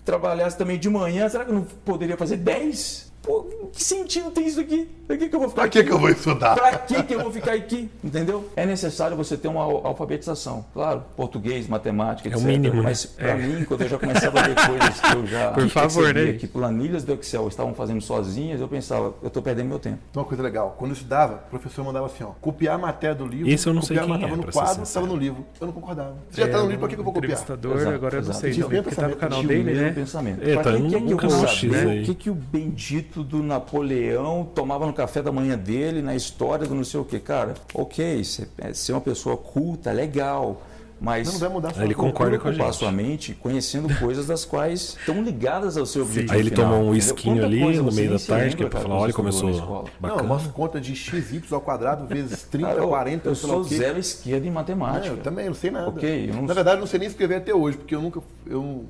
trabalhasse 0.06 0.58
também 0.58 0.78
de 0.78 0.90
manhã, 0.90 1.28
será 1.28 1.44
que 1.44 1.52
eu 1.52 1.56
não 1.56 1.64
poderia 1.64 2.16
fazer 2.16 2.38
10? 2.38 3.12
Pô, 3.22 3.67
que 3.74 3.84
sentido 3.84 4.32
tem 4.32 4.48
isso 4.48 4.60
aqui? 4.60 4.90
Pra 5.08 5.16
que, 5.16 5.30
que 5.30 5.36
eu 5.36 5.40
vou 5.40 5.50
ficar 5.50 5.62
pra 5.62 5.66
aqui? 5.68 5.84
que 5.84 5.92
eu 5.92 6.00
vou 6.00 6.10
estudar? 6.10 6.56
Pra 6.56 6.78
que, 6.80 7.04
que 7.04 7.16
eu 7.16 7.20
vou 7.22 7.32
ficar 7.32 7.54
aqui? 7.54 7.90
Entendeu? 8.04 8.50
É 8.56 8.66
necessário 8.66 9.16
você 9.16 9.38
ter 9.38 9.48
uma 9.48 9.64
alfabetização. 9.64 10.66
Claro, 10.74 11.04
português, 11.16 11.68
matemática, 11.68 12.28
etc. 12.28 12.42
É 12.42 12.44
o 12.44 12.48
mínimo, 12.48 12.76
né? 12.76 12.82
Mas 12.84 13.06
pra 13.06 13.30
é. 13.30 13.36
mim, 13.36 13.64
quando 13.64 13.82
eu 13.84 13.90
já 13.90 13.98
começava 13.98 14.40
a 14.40 14.48
ver 14.48 14.56
coisas 14.56 15.00
que 15.00 15.16
eu 15.16 15.28
já 15.28 15.52
Por 15.56 15.70
favor, 15.70 16.14
né? 16.14 16.34
que 16.34 16.46
planilhas 16.46 17.04
do 17.04 17.14
Excel 17.14 17.48
estavam 17.48 17.74
fazendo 17.74 18.02
sozinhas, 18.02 18.60
eu 18.60 18.68
pensava, 18.68 19.14
eu 19.24 19.30
tô 19.30 19.42
perdendo 19.42 19.70
meu 19.70 19.80
tempo. 19.80 20.00
Uma 20.14 20.26
coisa 20.26 20.44
legal, 20.44 20.76
quando 20.78 20.92
eu 20.92 20.96
estudava, 20.96 21.44
o 21.48 21.50
professor 21.50 21.86
mandava 21.86 22.08
assim, 22.08 22.24
ó, 22.24 22.32
copiar 22.42 22.76
a 22.76 22.78
matéria 22.78 23.16
do 23.16 23.26
livro. 23.26 23.50
Isso 23.50 23.70
eu 23.70 23.74
não 23.74 23.82
sei 23.82 23.98
quem 23.98 24.14
é, 24.14 24.28
no 24.36 24.52
quadro, 24.52 24.84
estava 24.84 25.08
no 25.08 25.16
livro. 25.16 25.46
Eu 25.60 25.68
não 25.68 25.74
concordava. 25.74 26.16
Se 26.32 26.42
já 26.42 26.48
tá 26.48 26.58
no 26.60 26.66
livro, 26.66 26.80
pra 26.80 26.88
que 26.90 26.96
eu 26.96 27.04
vou 27.04 27.14
copiar? 27.14 27.32
Exato, 27.32 27.54
agora 27.94 28.18
eu 28.18 28.24
não 28.24 28.34
sei, 28.34 28.58
não, 28.58 28.70
porque 28.70 28.96
tá 28.96 29.08
no 29.08 29.16
canal 29.16 29.44
dele, 29.44 29.74
né? 29.74 29.92
Pensamento. 29.92 30.48
É, 30.48 30.56
tá, 30.56 30.74
que, 30.74 30.82
que, 30.82 31.16
que 31.16 31.26
eu 31.26 31.30
vou 31.30 31.48
saber 31.48 32.02
o 32.02 32.06
que, 32.06 32.16
que 32.16 32.30
o 32.30 32.36
bendito 32.36 33.24
do 33.24 33.42
Napoleão 33.58 33.88
Leão 33.88 34.48
tomava 34.56 34.86
no 34.86 34.94
café 34.94 35.22
da 35.22 35.32
manhã 35.32 35.58
dele, 35.58 36.02
na 36.02 36.16
história 36.16 36.66
do 36.68 36.76
não 36.76 36.84
sei 36.84 37.00
o 37.00 37.04
que. 37.06 37.20
Cara, 37.20 37.54
ok, 37.74 38.24
ser, 38.24 38.50
é, 38.58 38.74
ser 38.74 38.92
uma 38.94 39.02
pessoa 39.02 39.36
culta, 39.38 39.92
legal. 39.92 40.62
Mas 41.00 41.32
Não 41.32 41.40
vai 41.40 41.48
mudar 41.50 41.76
sua 41.76 41.84
Ele 41.84 41.94
concorda 41.94 42.40
com 42.40 42.48
a 42.48 42.52
gente. 42.52 42.74
sua 42.76 42.92
mente 42.92 43.36
conhecendo 43.36 43.88
coisas 44.00 44.26
das 44.26 44.44
quais 44.44 44.98
estão 45.00 45.22
ligadas 45.22 45.78
ao 45.78 45.86
seu 45.86 46.02
objetivo 46.02 46.34
Aí 46.34 46.40
ele 46.40 46.50
final, 46.50 46.72
tomou 46.72 46.90
um 46.90 46.96
esquinho 46.96 47.46
ali 47.46 47.60
no 47.78 47.92
meio 47.92 48.10
da 48.14 48.18
tarde, 48.20 48.56
que 48.56 48.64
é 48.64 48.68
pra 48.68 48.80
falar, 48.80 48.96
olha, 48.96 49.14
que 49.14 49.22
você 49.22 49.30
estudou 49.46 49.62
começou. 49.62 49.90
Não, 50.02 50.24
mostro 50.24 50.52
conta 50.54 50.82
de 50.82 50.96
xy 50.96 51.44
ao 51.52 51.62
quadrado 51.62 52.08
vezes 52.08 52.42
30, 52.50 52.68
Cara, 52.68 52.80
eu, 52.80 52.88
40, 52.88 53.30
eu 53.30 53.36
sei 53.36 53.48
lá 53.48 53.54
sou 53.54 53.64
o 53.64 53.68
quê. 53.68 53.76
zero 53.76 54.00
esquerda 54.00 54.48
em 54.48 54.50
Não, 54.50 54.56
matemática. 54.56 55.14
eu 55.14 55.18
também 55.18 55.46
não 55.46 55.54
sei 55.54 55.70
nada. 55.70 55.88
Ok, 55.90 56.30
eu 56.32 56.34
não- 56.34 56.42
Na 56.48 56.54
verdade, 56.56 56.78
eu 56.78 56.82
não 56.82 56.88
sei 56.88 57.00
nem 57.00 57.08
escrever 57.08 57.36
até 57.36 57.54
hoje, 57.54 57.78
porque 57.78 57.94
eu 57.94 58.02
nunca. 58.02 58.20
Eu, 58.48 58.64
não- 58.64 58.86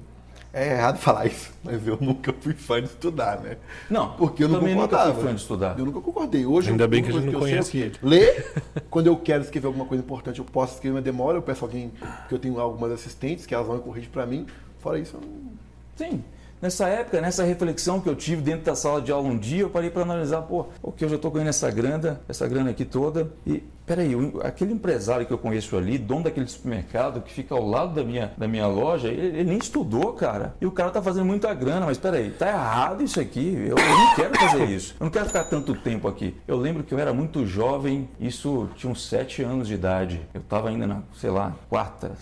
é 0.53 0.73
errado 0.73 0.97
falar 0.97 1.25
isso, 1.27 1.51
mas 1.63 1.85
eu 1.87 1.97
nunca 1.99 2.33
fui 2.33 2.53
fã 2.53 2.81
de 2.81 2.87
estudar, 2.87 3.39
né? 3.41 3.57
Não, 3.89 4.13
Porque 4.13 4.43
eu 4.43 4.47
não 4.47 4.61
nunca 4.61 5.13
fui 5.13 5.23
fã 5.23 5.33
de 5.33 5.41
estudar. 5.41 5.77
Eu 5.77 5.85
nunca 5.85 6.01
concordei. 6.01 6.45
Hoje, 6.45 6.71
Ainda 6.71 6.85
a 6.85 6.87
bem 6.87 7.03
que 7.03 7.09
a 7.09 7.11
gente 7.13 7.25
não 7.25 7.33
eu 7.33 7.39
conhece 7.39 7.71
quê? 7.71 7.91
Ler, 8.01 8.53
quando 8.89 9.07
eu 9.07 9.15
quero 9.17 9.43
escrever 9.43 9.67
alguma 9.67 9.85
coisa 9.85 10.03
importante, 10.03 10.39
eu 10.39 10.45
posso 10.45 10.75
escrever, 10.75 10.95
mas 10.95 11.03
demora, 11.03 11.37
eu 11.37 11.41
peço 11.41 11.63
alguém, 11.63 11.91
porque 11.99 12.33
eu 12.33 12.39
tenho 12.39 12.59
algumas 12.59 12.91
assistentes 12.91 13.45
que 13.45 13.53
elas 13.53 13.67
vão 13.67 13.79
corrigir 13.79 14.09
pra 14.09 14.25
mim. 14.25 14.45
Fora 14.79 14.99
isso, 14.99 15.15
eu 15.15 15.21
não. 15.21 15.51
Sim. 15.95 16.23
Nessa 16.59 16.87
época, 16.87 17.21
nessa 17.21 17.43
reflexão 17.43 18.01
que 18.01 18.09
eu 18.09 18.15
tive 18.15 18.41
dentro 18.41 18.65
da 18.65 18.75
sala 18.75 18.99
de 18.99 19.11
aula 19.11 19.27
um 19.27 19.37
dia, 19.37 19.61
eu 19.61 19.69
parei 19.69 19.91
para 19.91 20.01
analisar, 20.01 20.41
pô, 20.41 20.65
ok, 20.81 21.05
eu 21.05 21.09
já 21.09 21.15
estou 21.15 21.29
ganhando 21.29 21.49
essa 21.49 21.69
grana, 21.69 22.19
essa 22.27 22.47
grana 22.47 22.71
aqui 22.71 22.83
toda, 22.83 23.31
e 23.45 23.63
peraí, 23.85 24.13
aquele 24.43 24.73
empresário 24.73 25.25
que 25.25 25.31
eu 25.31 25.37
conheço 25.37 25.77
ali, 25.77 25.99
dono 25.99 26.23
daquele 26.23 26.47
supermercado 26.47 27.21
que 27.21 27.31
fica 27.31 27.53
ao 27.53 27.63
lado 27.63 27.93
da 27.93 28.03
minha, 28.03 28.33
da 28.35 28.47
minha 28.47 28.65
loja, 28.65 29.07
ele, 29.07 29.27
ele 29.27 29.43
nem 29.43 29.59
estudou, 29.59 30.13
cara. 30.13 30.55
E 30.59 30.65
o 30.65 30.71
cara 30.71 30.89
tá 30.89 31.01
fazendo 31.01 31.25
muita 31.25 31.53
grana, 31.53 31.85
mas 31.85 31.99
peraí, 31.99 32.31
tá 32.31 32.47
errado 32.47 33.03
isso 33.03 33.19
aqui, 33.19 33.53
eu, 33.53 33.77
eu 33.77 33.97
não 33.97 34.15
quero 34.15 34.39
fazer 34.39 34.65
isso, 34.65 34.95
eu 34.99 35.03
não 35.03 35.11
quero 35.11 35.27
ficar 35.27 35.43
tanto 35.43 35.75
tempo 35.75 36.07
aqui. 36.07 36.35
Eu 36.47 36.57
lembro 36.57 36.83
que 36.83 36.91
eu 36.91 36.97
era 36.97 37.13
muito 37.13 37.45
jovem, 37.45 38.09
isso 38.19 38.67
tinha 38.75 38.91
uns 38.91 39.07
sete 39.07 39.43
anos 39.43 39.67
de 39.67 39.75
idade, 39.75 40.21
eu 40.33 40.41
estava 40.41 40.69
ainda 40.69 40.87
na, 40.87 41.03
sei 41.13 41.29
lá, 41.29 41.55
quarta, 41.69 42.13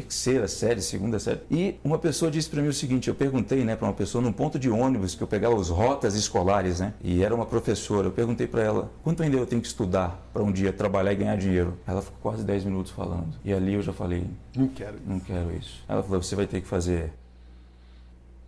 terceira 0.00 0.48
série, 0.48 0.82
segunda 0.82 1.18
série. 1.20 1.40
E 1.48 1.76
uma 1.84 1.98
pessoa 1.98 2.28
disse 2.30 2.50
para 2.50 2.60
mim 2.60 2.68
o 2.68 2.72
seguinte, 2.72 3.06
eu 3.08 3.14
perguntei, 3.14 3.64
né, 3.64 3.76
para 3.76 3.86
uma 3.86 3.92
pessoa 3.94 4.20
num 4.22 4.32
ponto 4.32 4.58
de 4.58 4.68
ônibus 4.68 5.14
que 5.14 5.22
eu 5.22 5.26
pegava 5.26 5.54
os 5.54 5.68
rotas 5.68 6.16
escolares, 6.16 6.80
né? 6.80 6.94
E 7.02 7.22
era 7.22 7.32
uma 7.34 7.46
professora. 7.46 8.08
Eu 8.08 8.12
perguntei 8.12 8.46
para 8.48 8.62
ela, 8.62 8.90
quanto 9.04 9.22
ainda 9.22 9.36
eu 9.36 9.46
tenho 9.46 9.62
que 9.62 9.68
estudar 9.68 10.20
para 10.32 10.42
um 10.42 10.50
dia 10.50 10.72
trabalhar 10.72 11.12
e 11.12 11.16
ganhar 11.16 11.36
dinheiro? 11.36 11.74
Ela 11.86 12.02
ficou 12.02 12.18
quase 12.20 12.42
10 12.42 12.64
minutos 12.64 12.90
falando. 12.90 13.34
E 13.44 13.52
ali 13.52 13.74
eu 13.74 13.82
já 13.82 13.92
falei, 13.92 14.26
Não 14.56 14.66
quero. 14.66 14.96
não 15.06 15.20
quero 15.20 15.54
isso. 15.56 15.84
Ela 15.88 16.02
falou, 16.02 16.20
você 16.22 16.34
vai 16.34 16.46
ter 16.46 16.60
que 16.60 16.66
fazer 16.66 17.12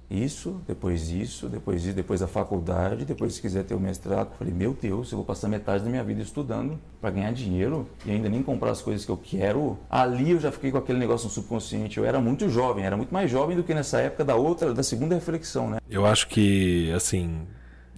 isso, 0.09 0.61
depois 0.69 1.11
isso, 1.11 1.49
depois 1.49 1.85
isso, 1.85 1.95
depois 1.95 2.23
a 2.23 2.29
faculdade, 2.29 3.05
depois 3.05 3.35
se 3.35 3.41
quiser 3.41 3.65
ter 3.65 3.75
o 3.75 3.81
mestrado. 3.81 4.29
Eu 4.31 4.39
falei, 4.39 4.55
meu 4.55 4.77
Deus, 4.81 5.11
eu 5.11 5.17
vou 5.17 5.25
passar 5.25 5.49
metade 5.49 5.83
da 5.83 5.91
minha 5.91 6.05
vida 6.05 6.23
estudando 6.23 6.79
para 7.01 7.11
ganhar 7.11 7.33
dinheiro 7.33 7.89
e 8.05 8.13
ainda 8.13 8.29
nem 8.29 8.41
comprar 8.41 8.71
as 8.71 8.81
coisas 8.81 9.05
que 9.05 9.11
eu 9.11 9.17
quero. 9.17 9.77
Ali 9.91 10.31
eu 10.31 10.39
já 10.39 10.53
fiquei 10.53 10.71
com 10.71 10.79
aquele 10.79 10.99
negócio 10.99 11.27
no 11.27 11.33
subconsciente. 11.33 11.99
Eu 11.99 12.05
era 12.05 12.21
muito 12.21 12.49
jovem, 12.49 12.85
era 12.85 12.97
muito 12.97 13.13
mais 13.13 13.29
jovem 13.29 13.57
do 13.57 13.65
que 13.65 13.75
nessa 13.75 13.99
época 13.99 14.25
da 14.25 14.37
outra, 14.37 14.73
da 14.73 14.83
segunda 14.83 15.17
reflexão, 15.17 15.71
né? 15.71 15.79
Eu 15.91 16.07
acho 16.07 16.29
que, 16.29 16.93
assim. 16.93 17.41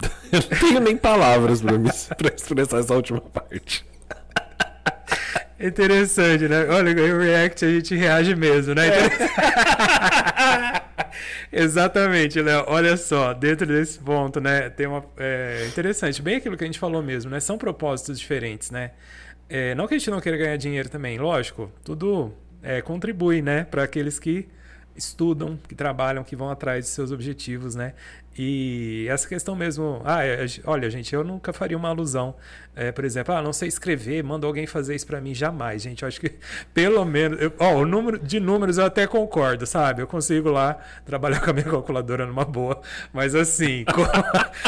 eu 0.31 0.39
não 0.39 0.59
tenho 0.59 0.79
nem 0.79 0.97
palavras 0.97 1.61
pra 1.61 1.73
expressar 2.35 2.79
essa 2.79 2.95
última 2.95 3.21
parte. 3.21 3.85
Interessante, 5.59 6.47
né? 6.47 6.65
Olha, 6.69 6.91
o 6.91 7.19
React 7.19 7.65
a 7.65 7.69
gente 7.69 7.93
reage 7.93 8.33
mesmo, 8.33 8.73
né? 8.73 8.83
Exatamente, 11.51 12.39
Léo. 12.41 12.63
Olha 12.67 12.95
só, 12.95 13.33
dentro 13.33 13.65
desse 13.65 13.97
ponto, 13.99 14.39
né? 14.39 14.69
Tem 14.69 14.85
uma. 14.87 15.03
É, 15.17 15.65
interessante, 15.67 16.21
bem 16.21 16.35
aquilo 16.35 16.55
que 16.55 16.63
a 16.63 16.67
gente 16.67 16.79
falou 16.79 17.01
mesmo, 17.01 17.31
né? 17.31 17.39
São 17.39 17.57
propósitos 17.57 18.19
diferentes, 18.19 18.69
né? 18.69 18.91
É, 19.49 19.73
não 19.73 19.87
que 19.87 19.95
a 19.95 19.97
gente 19.97 20.11
não 20.11 20.21
queira 20.21 20.37
ganhar 20.37 20.57
dinheiro 20.57 20.89
também, 20.89 21.17
lógico, 21.17 21.71
tudo 21.83 22.31
é, 22.61 22.81
contribui, 22.81 23.41
né? 23.41 23.63
Para 23.63 23.83
aqueles 23.83 24.19
que 24.19 24.47
estudam, 24.95 25.57
que 25.67 25.75
trabalham, 25.75 26.23
que 26.23 26.35
vão 26.35 26.49
atrás 26.49 26.85
de 26.85 26.91
seus 26.91 27.11
objetivos, 27.11 27.75
né? 27.75 27.93
E 28.41 29.05
essa 29.09 29.27
questão 29.27 29.53
mesmo, 29.53 30.01
ah, 30.05 30.23
é, 30.25 30.45
olha, 30.63 30.89
gente, 30.89 31.13
eu 31.13 31.25
nunca 31.25 31.51
faria 31.51 31.75
uma 31.75 31.89
alusão, 31.89 32.35
é, 32.73 32.89
por 32.89 33.03
exemplo, 33.03 33.33
ah, 33.33 33.41
não 33.41 33.51
sei 33.51 33.67
escrever, 33.67 34.23
manda 34.23 34.47
alguém 34.47 34.65
fazer 34.65 34.95
isso 34.95 35.05
para 35.05 35.19
mim, 35.19 35.33
jamais, 35.33 35.81
gente. 35.81 36.03
Eu 36.03 36.07
acho 36.07 36.21
que 36.21 36.33
pelo 36.73 37.03
menos, 37.03 37.41
eu, 37.41 37.51
ó, 37.59 37.75
o 37.75 37.85
número 37.85 38.17
de 38.17 38.39
números 38.39 38.77
eu 38.77 38.85
até 38.85 39.05
concordo, 39.05 39.65
sabe? 39.65 40.01
Eu 40.01 40.07
consigo 40.07 40.49
lá 40.51 40.77
trabalhar 41.05 41.41
com 41.43 41.49
a 41.49 41.53
minha 41.53 41.65
calculadora 41.65 42.25
numa 42.25 42.45
boa, 42.45 42.79
mas 43.11 43.35
assim, 43.35 43.83
com- 43.93 44.05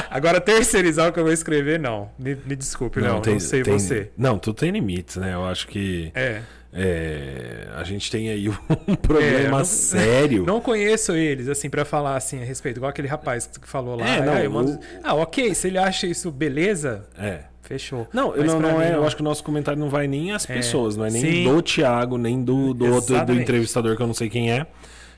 agora 0.09 0.41
terceirizar 0.41 1.09
o 1.09 1.13
que 1.13 1.19
eu 1.19 1.23
vou 1.23 1.31
escrever, 1.33 1.79
não. 1.79 2.09
Me, 2.19 2.35
me 2.35 2.55
desculpe, 2.57 2.99
não, 2.99 3.21
não, 3.21 3.39
sei 3.39 3.63
tem- 3.63 3.73
você. 3.79 4.11
Não, 4.17 4.37
tudo 4.37 4.57
tem 4.57 4.71
limites, 4.71 5.15
né? 5.15 5.33
Eu 5.33 5.45
acho 5.45 5.67
que 5.67 6.11
É. 6.13 6.41
é, 6.73 7.67
a 7.75 7.83
gente 7.83 8.09
tem 8.09 8.29
aí 8.29 8.47
um 8.87 8.95
problema 8.95 9.47
É, 9.47 9.49
não- 9.49 9.65
sério. 9.65 10.45
Não 10.45 10.61
conheço 10.61 11.13
eles, 11.13 11.47
assim, 11.49 11.69
pra 11.69 11.83
falar 11.85 12.15
assim 12.15 12.41
a 12.41 12.45
respeito. 12.45 12.77
Igual 12.77 12.89
aquele 12.89 13.07
rapaz 13.07 13.47
que 13.47 13.67
falou 13.67 13.95
lá. 13.95 14.07
É, 14.07 14.21
não, 14.25 14.33
ah, 14.33 14.49
mando- 14.49 14.71
o- 14.73 14.79
ah, 15.03 15.13
ok, 15.15 15.53
se 15.53 15.67
ele 15.67 15.77
acha 15.77 16.07
isso 16.07 16.31
beleza, 16.31 17.03
É. 17.17 17.39
fechou. 17.61 18.07
Não, 18.13 18.35
eu 18.35 18.43
não, 18.45 18.59
não 18.59 18.81
é, 18.81 18.93
eu 18.93 19.05
acho 19.05 19.15
que 19.15 19.21
o 19.21 19.25
nosso 19.25 19.43
comentário 19.43 19.79
não 19.79 19.89
vai 19.89 20.07
nem 20.07 20.31
às 20.31 20.49
É, 20.49 20.53
pessoas, 20.53 20.95
não 20.95 21.05
é 21.05 21.09
nem 21.11 21.21
sim. 21.21 21.43
do 21.43 21.61
Thiago, 21.61 22.17
nem 22.17 22.43
do, 22.43 22.73
do 22.73 22.85
outro 22.93 23.25
do 23.25 23.33
entrevistador 23.33 23.95
que 23.95 24.01
eu 24.01 24.07
não 24.07 24.13
sei 24.13 24.29
quem 24.29 24.51
é. 24.51 24.65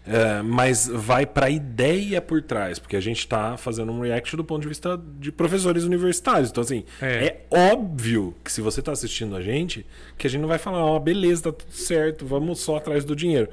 É, 0.05 0.41
mas 0.41 0.87
vai 0.87 1.25
pra 1.25 1.49
ideia 1.49 2.21
por 2.21 2.41
trás, 2.41 2.77
porque 2.77 2.95
a 2.97 3.01
gente 3.01 3.25
tá 3.25 3.55
fazendo 3.55 3.91
um 3.91 4.01
react 4.01 4.35
do 4.35 4.43
ponto 4.43 4.61
de 4.61 4.67
vista 4.67 4.99
de 5.19 5.31
professores 5.31 5.83
universitários. 5.85 6.49
Então, 6.49 6.61
assim, 6.61 6.83
É. 7.01 7.25
é, 7.25 7.45
óbvio 7.49 8.35
que 8.43 8.51
se 8.51 8.59
você 8.59 8.81
tá 8.81 8.91
assistindo 8.91 9.35
a 9.35 9.41
gente, 9.41 9.85
que 10.17 10.27
a 10.27 10.29
gente 10.29 10.41
não 10.41 10.49
vai 10.49 10.57
falar, 10.57 10.83
ó, 10.85 10.99
beleza, 10.99 11.43
tá 11.43 11.51
tudo 11.53 11.71
certo, 11.71 12.25
vamos 12.25 12.59
só 12.59 12.75
atrás 12.77 13.05
do 13.05 13.15
dinheiro. 13.15 13.47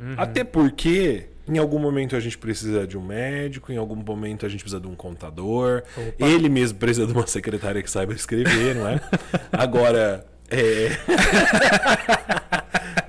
Uhum. 0.00 0.14
Até 0.16 0.42
porque. 0.44 1.26
Em 1.48 1.58
algum 1.58 1.80
momento 1.80 2.14
a 2.14 2.20
gente 2.20 2.38
precisa 2.38 2.86
de 2.86 2.96
um 2.96 3.04
médico, 3.04 3.72
em 3.72 3.76
algum 3.76 3.96
momento 3.96 4.46
a 4.46 4.48
gente 4.48 4.60
precisa 4.60 4.80
de 4.80 4.86
um 4.86 4.94
contador. 4.94 5.82
Opa. 5.96 6.24
Ele 6.28 6.48
mesmo 6.48 6.78
precisa 6.78 7.08
de 7.08 7.12
uma 7.12 7.26
secretária 7.26 7.82
que 7.82 7.90
saiba 7.90 8.12
escrever, 8.12 8.76
não 8.76 8.86
é? 8.88 9.00
Agora, 9.50 10.24
é... 10.48 10.90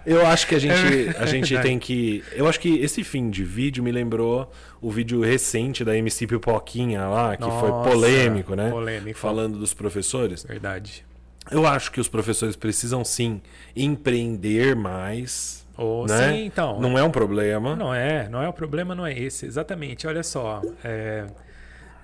eu 0.06 0.26
acho 0.26 0.48
que 0.48 0.56
a 0.56 0.60
gente, 0.60 1.18
a 1.18 1.26
gente 1.26 1.58
tem 1.60 1.78
que. 1.78 2.24
Eu 2.34 2.48
acho 2.48 2.60
que 2.60 2.80
esse 2.80 3.04
fim 3.04 3.30
de 3.30 3.44
vídeo 3.44 3.84
me 3.84 3.92
lembrou 3.92 4.52
o 4.82 4.90
vídeo 4.90 5.22
recente 5.22 5.84
da 5.84 5.96
MC 5.96 6.28
Pipoquinha 6.28 7.08
lá, 7.08 7.38
que 7.38 7.44
foi 7.44 7.70
Nossa, 7.70 7.90
polêmico, 7.90 8.56
né? 8.56 8.70
polêmico. 8.70 9.20
Falando 9.20 9.58
dos 9.58 9.74
professores. 9.74 10.44
Verdade. 10.44 11.06
Eu 11.50 11.66
acho 11.66 11.92
que 11.92 12.00
os 12.00 12.08
professores 12.08 12.56
precisam 12.56 13.04
sim 13.04 13.42
empreender 13.76 14.76
mais. 14.76 15.66
Ou 15.78 16.06
né? 16.06 16.34
sim, 16.34 16.46
então. 16.46 16.80
Não 16.80 16.98
é 16.98 17.04
um 17.04 17.12
problema. 17.12 17.76
Não 17.76 17.94
é, 17.94 18.30
não 18.30 18.42
é 18.42 18.48
o 18.48 18.54
problema, 18.54 18.94
não 18.94 19.06
é 19.06 19.18
esse. 19.18 19.46
Exatamente. 19.46 20.06
Olha 20.06 20.24
só, 20.24 20.62
é, 20.84 21.26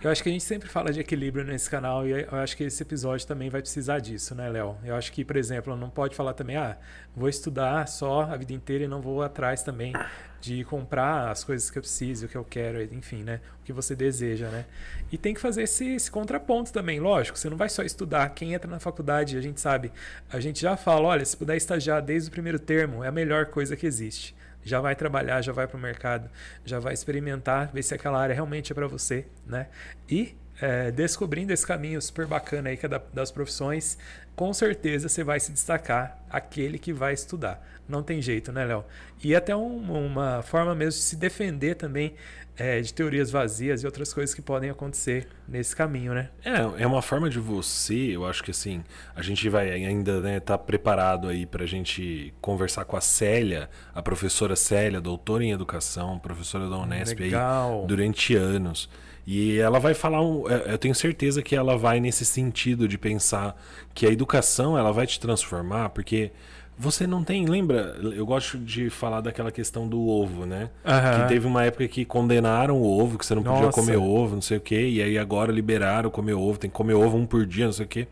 eu 0.01 0.11
acho 0.11 0.21
que 0.21 0.29
a 0.29 0.31
gente 0.31 0.43
sempre 0.43 0.69
fala 0.69 0.93
de 0.93 0.99
equilíbrio 0.99 1.43
nesse 1.43 1.67
canal 1.67 2.07
e 2.07 2.11
eu 2.11 2.37
acho 2.37 2.55
que 2.55 2.63
esse 2.63 2.83
episódio 2.83 3.25
também 3.25 3.49
vai 3.49 3.61
precisar 3.61 3.97
disso, 3.99 4.35
né, 4.35 4.47
Léo? 4.47 4.77
Eu 4.83 4.95
acho 4.95 5.11
que, 5.11 5.25
por 5.25 5.35
exemplo, 5.35 5.75
não 5.75 5.89
pode 5.89 6.15
falar 6.15 6.33
também, 6.33 6.55
ah, 6.55 6.77
vou 7.15 7.27
estudar 7.27 7.87
só 7.87 8.21
a 8.21 8.37
vida 8.37 8.53
inteira 8.53 8.83
e 8.83 8.87
não 8.87 9.01
vou 9.01 9.23
atrás 9.23 9.63
também 9.63 9.93
de 10.39 10.63
comprar 10.65 11.31
as 11.31 11.43
coisas 11.43 11.71
que 11.71 11.79
eu 11.79 11.81
preciso, 11.81 12.27
o 12.27 12.29
que 12.29 12.37
eu 12.37 12.45
quero, 12.45 12.81
enfim, 12.93 13.23
né? 13.23 13.41
O 13.61 13.65
que 13.65 13.73
você 13.73 13.95
deseja, 13.95 14.49
né? 14.49 14.65
E 15.11 15.17
tem 15.17 15.33
que 15.33 15.41
fazer 15.41 15.63
esse, 15.63 15.95
esse 15.95 16.11
contraponto 16.11 16.71
também, 16.71 16.99
lógico. 16.99 17.37
Você 17.37 17.49
não 17.49 17.57
vai 17.57 17.67
só 17.67 17.81
estudar. 17.81 18.29
Quem 18.29 18.53
entra 18.53 18.69
na 18.69 18.79
faculdade, 18.79 19.35
a 19.35 19.41
gente 19.41 19.59
sabe, 19.59 19.91
a 20.31 20.39
gente 20.39 20.61
já 20.61 20.77
fala, 20.77 21.07
olha, 21.07 21.25
se 21.25 21.35
puder 21.35 21.57
estagiar 21.57 22.03
desde 22.03 22.29
o 22.29 22.31
primeiro 22.31 22.59
termo, 22.59 23.03
é 23.03 23.07
a 23.07 23.11
melhor 23.11 23.47
coisa 23.47 23.75
que 23.75 23.87
existe 23.87 24.36
já 24.67 24.81
vai 24.81 24.95
trabalhar, 24.95 25.41
já 25.41 25.53
vai 25.53 25.67
para 25.67 25.77
o 25.77 25.79
mercado, 25.79 26.29
já 26.65 26.79
vai 26.79 26.93
experimentar, 26.93 27.71
ver 27.71 27.83
se 27.83 27.93
aquela 27.93 28.19
área 28.19 28.35
realmente 28.35 28.71
é 28.71 28.75
para 28.75 28.87
você, 28.87 29.25
né? 29.45 29.67
E 30.09 30.35
é, 30.61 30.91
descobrindo 30.91 31.53
esse 31.53 31.65
caminho 31.65 32.01
super 32.01 32.25
bacana 32.25 32.69
aí 32.69 32.77
que 32.77 32.85
é 32.85 32.89
da- 32.89 33.01
das 33.13 33.31
profissões, 33.31 33.97
com 34.35 34.53
certeza 34.53 35.07
você 35.09 35.23
vai 35.23 35.39
se 35.39 35.51
destacar 35.51 36.17
aquele 36.29 36.77
que 36.79 36.91
vai 36.93 37.13
estudar. 37.13 37.65
Não 37.87 38.03
tem 38.03 38.21
jeito, 38.21 38.51
né, 38.51 38.65
Léo? 38.65 38.83
E 39.23 39.33
até 39.35 39.55
um- 39.55 40.05
uma 40.07 40.41
forma 40.43 40.75
mesmo 40.75 40.99
de 40.99 41.05
se 41.05 41.15
defender 41.15 41.75
também 41.75 42.13
é, 42.59 42.81
de 42.81 42.91
teorias 42.91 43.29
vazias 43.29 43.83
e 43.83 43.85
outras 43.85 44.11
coisas 44.11 44.33
que 44.33 44.41
podem 44.41 44.71
acontecer 44.71 45.27
nesse 45.47 45.75
caminho, 45.75 46.11
né? 46.15 46.29
É, 46.43 46.81
é 46.83 46.87
uma 46.87 47.03
forma 47.03 47.29
de 47.29 47.37
você, 47.39 47.93
eu 48.15 48.25
acho 48.25 48.43
que 48.43 48.49
assim, 48.49 48.83
a 49.15 49.21
gente 49.21 49.47
vai 49.47 49.69
ainda 49.71 50.19
né, 50.21 50.39
tá 50.39 50.57
preparado 50.57 51.27
aí 51.27 51.45
pra 51.45 51.67
gente 51.67 52.33
conversar 52.41 52.83
com 52.85 52.97
a 52.97 53.01
Célia, 53.01 53.69
a 53.93 54.01
professora 54.01 54.55
Célia, 54.55 54.99
doutora 54.99 55.43
em 55.43 55.51
educação, 55.51 56.17
professora 56.17 56.67
da 56.67 56.77
Unesp 56.79 57.19
Legal. 57.19 57.81
aí 57.81 57.87
durante 57.87 58.35
anos. 58.35 58.89
E 59.29 59.59
ela 59.59 59.77
vai 59.77 59.93
falar, 59.93 60.21
um, 60.21 60.49
é, 60.49 60.71
eu 60.71 60.77
tenho 60.77 60.95
certeza 60.95 61.41
que 61.41 61.53
ela 61.53 61.77
vai 61.77 61.99
nesse 61.99 62.23
sentido 62.23 62.87
de 62.87 62.97
pensar 62.97 63.61
que 63.93 64.07
a 64.07 64.09
educação 64.09 64.77
ela 64.77 64.93
vai 64.93 65.05
te 65.05 65.19
transformar, 65.19 65.89
porque 65.89 66.31
você 66.77 67.05
não 67.05 67.21
tem, 67.25 67.45
lembra? 67.45 67.97
Eu 68.01 68.25
gosto 68.25 68.57
de 68.57 68.89
falar 68.89 69.19
daquela 69.19 69.51
questão 69.51 69.85
do 69.85 70.07
ovo, 70.07 70.45
né? 70.45 70.69
Aham. 70.85 71.23
Que 71.23 71.27
teve 71.27 71.45
uma 71.45 71.65
época 71.65 71.85
que 71.89 72.05
condenaram 72.05 72.77
o 72.77 72.85
ovo, 72.85 73.17
que 73.17 73.25
você 73.25 73.35
não 73.35 73.43
podia 73.43 73.65
Nossa. 73.65 73.81
comer 73.81 73.97
ovo, 73.97 74.35
não 74.35 74.41
sei 74.41 74.59
o 74.59 74.61
quê, 74.61 74.87
e 74.87 75.01
aí 75.01 75.17
agora 75.17 75.51
liberaram 75.51 76.09
comer 76.09 76.33
ovo, 76.33 76.57
tem 76.57 76.69
que 76.69 76.75
comer 76.75 76.93
ovo 76.93 77.17
um 77.17 77.25
por 77.25 77.45
dia, 77.45 77.65
não 77.65 77.73
sei 77.73 77.85
o 77.85 77.89
quê. 77.89 78.07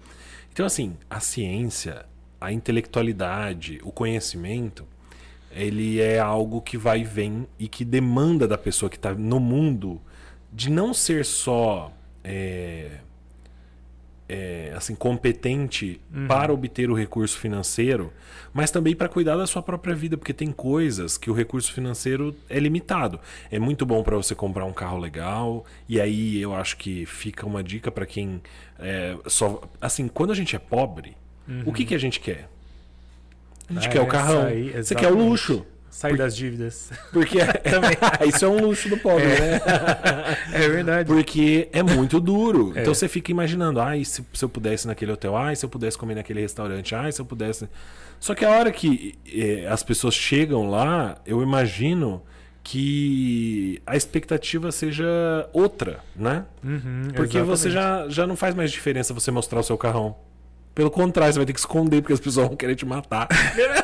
Então, 0.52 0.66
assim, 0.66 0.98
a 1.10 1.22
ciência, 1.22 2.06
a 2.42 2.52
intelectualidade, 2.52 3.80
o 3.84 3.92
conhecimento, 3.92 4.86
ele 5.50 6.02
é 6.02 6.20
algo 6.20 6.60
que 6.60 6.78
vai 6.78 7.00
e 7.00 7.04
vem 7.06 7.48
e 7.58 7.70
que 7.70 7.86
demanda 7.86 8.46
da 8.46 8.58
pessoa 8.58 8.90
que 8.90 8.98
está 8.98 9.14
no 9.14 9.40
mundo 9.40 10.02
de 10.56 10.70
não 10.72 10.94
ser 10.94 11.26
só 11.26 11.92
é, 12.24 12.92
é, 14.28 14.74
assim 14.76 14.96
competente 14.96 16.00
para 16.28 16.54
obter 16.54 16.90
o 16.90 16.94
recurso 16.96 17.38
financeiro, 17.38 18.12
mas 18.54 18.72
também 18.72 18.96
para 18.96 19.10
cuidar 19.10 19.36
da 19.36 19.46
sua 19.46 19.62
própria 19.62 19.94
vida, 19.94 20.18
porque 20.18 20.34
tem 20.34 20.52
coisas 20.52 21.18
que 21.18 21.30
o 21.30 21.34
recurso 21.34 21.74
financeiro 21.74 22.34
é 22.50 22.58
limitado. 22.58 23.20
É 23.52 23.60
muito 23.60 23.86
bom 23.86 24.02
para 24.02 24.16
você 24.16 24.34
comprar 24.34 24.64
um 24.64 24.72
carro 24.74 24.98
legal 24.98 25.66
e 25.90 26.00
aí 26.00 26.42
eu 26.42 26.56
acho 26.56 26.78
que 26.78 27.06
fica 27.06 27.46
uma 27.46 27.62
dica 27.62 27.92
para 27.92 28.06
quem 28.06 28.42
é, 28.80 29.18
só 29.28 29.62
assim 29.82 30.08
quando 30.08 30.32
a 30.32 30.36
gente 30.36 30.56
é 30.56 30.60
pobre, 30.60 31.18
o 31.66 31.74
que 31.74 31.86
que 31.86 31.94
a 31.94 32.00
gente 32.00 32.20
quer? 32.20 32.50
A 33.70 33.74
gente 33.74 33.88
Ah, 33.88 33.92
quer 33.92 34.02
o 34.02 34.08
carrão. 34.08 34.44
sair, 34.44 34.84
você 34.84 34.96
quer 34.96 35.12
o 35.12 35.16
luxo. 35.16 35.66
Sair 35.96 36.18
das 36.18 36.36
dívidas. 36.36 36.92
Porque 37.14 37.38
isso 38.28 38.44
é 38.44 38.50
um 38.50 38.60
luxo 38.60 38.90
do 38.90 38.98
pobre, 38.98 39.28
né? 39.28 39.62
É 40.52 40.68
verdade. 40.68 41.08
Porque 41.08 41.70
é 41.72 41.82
muito 41.82 42.20
duro. 42.20 42.74
É. 42.76 42.82
Então 42.82 42.94
você 42.94 43.08
fica 43.08 43.32
imaginando, 43.32 43.80
ai, 43.80 44.04
se, 44.04 44.22
se 44.34 44.44
eu 44.44 44.50
pudesse 44.50 44.86
ir 44.86 44.90
naquele 44.90 45.14
hotel, 45.14 45.38
ai, 45.38 45.56
se 45.56 45.66
eu 45.66 45.70
pudesse 45.70 45.98
comer 45.98 46.16
naquele 46.16 46.42
restaurante, 46.42 46.94
ai, 46.94 47.14
se 47.14 47.22
eu 47.22 47.26
pudesse. 47.26 47.70
Só 48.20 48.36
que 48.36 48.44
a 48.44 48.50
hora 48.50 48.74
que 48.74 49.18
eh, 49.26 49.68
as 49.70 49.84
pessoas 49.84 50.14
chegam 50.14 50.70
lá, 50.70 51.18
eu 51.26 51.42
imagino 51.42 52.22
que 52.62 53.82
a 53.86 53.96
expectativa 53.96 54.74
seja 54.74 55.06
outra, 55.54 56.02
né? 56.14 56.44
Uhum, 56.62 57.08
Porque 57.16 57.40
você 57.42 57.70
exatamente. 57.70 58.10
já, 58.10 58.24
já 58.24 58.28
não 58.28 58.36
faz 58.36 58.54
mais 58.54 58.70
diferença 58.70 59.14
você 59.14 59.32
mostrar 59.32 59.62
o 59.62 59.64
seu 59.64 59.78
carrão. 59.78 60.18
Pelo 60.76 60.92
contrário, 60.92 61.32
você 61.32 61.40
vai 61.40 61.46
ter 61.46 61.54
que 61.54 61.60
esconder 61.60 62.02
porque 62.02 62.12
as 62.12 62.20
pessoas 62.20 62.50
vão 62.50 62.58
querer 62.58 62.76
te 62.76 62.86
matar. 62.86 63.30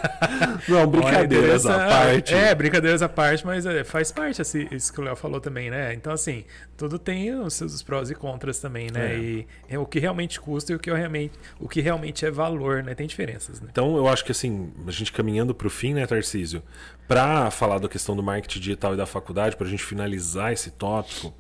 não, 0.67 0.85
brincadeiras 0.85 1.65
à 1.65 1.77
parte. 1.87 2.33
É, 2.33 2.53
brincadeiras 2.53 3.01
à 3.01 3.07
parte, 3.07 3.45
mas 3.45 3.65
é, 3.65 3.85
faz 3.85 4.11
parte 4.11 4.41
assim, 4.41 4.67
isso 4.69 4.91
que 4.91 4.99
o 4.99 5.03
Léo 5.03 5.15
falou 5.15 5.39
também, 5.39 5.69
né? 5.69 5.93
Então, 5.93 6.11
assim, 6.11 6.43
tudo 6.75 6.99
tem 6.99 7.33
os 7.33 7.53
seus 7.53 7.81
prós 7.81 8.09
e 8.11 8.13
contras 8.13 8.59
também, 8.59 8.89
né? 8.91 9.13
É. 9.15 9.17
E 9.17 9.47
é 9.69 9.79
o 9.79 9.85
que 9.85 9.99
realmente 9.99 10.37
custa 10.39 10.73
e 10.73 10.75
o 10.75 10.79
que 10.79 10.91
realmente, 10.91 11.31
o 11.61 11.69
que 11.69 11.79
realmente 11.79 12.25
é 12.25 12.29
valor, 12.29 12.83
né? 12.83 12.93
Tem 12.93 13.07
diferenças, 13.07 13.61
né? 13.61 13.69
Então, 13.71 13.95
eu 13.95 14.09
acho 14.09 14.25
que 14.25 14.33
assim, 14.33 14.69
a 14.85 14.91
gente 14.91 15.13
caminhando 15.13 15.55
para 15.55 15.67
o 15.67 15.69
fim, 15.69 15.93
né, 15.93 16.05
Tarcísio? 16.05 16.61
Para 17.07 17.49
falar 17.51 17.79
da 17.79 17.87
questão 17.87 18.17
do 18.17 18.21
marketing 18.21 18.59
digital 18.59 18.95
e 18.95 18.97
da 18.97 19.05
faculdade, 19.05 19.55
para 19.55 19.65
a 19.65 19.69
gente 19.69 19.83
finalizar 19.83 20.51
esse 20.51 20.71
tópico, 20.71 21.33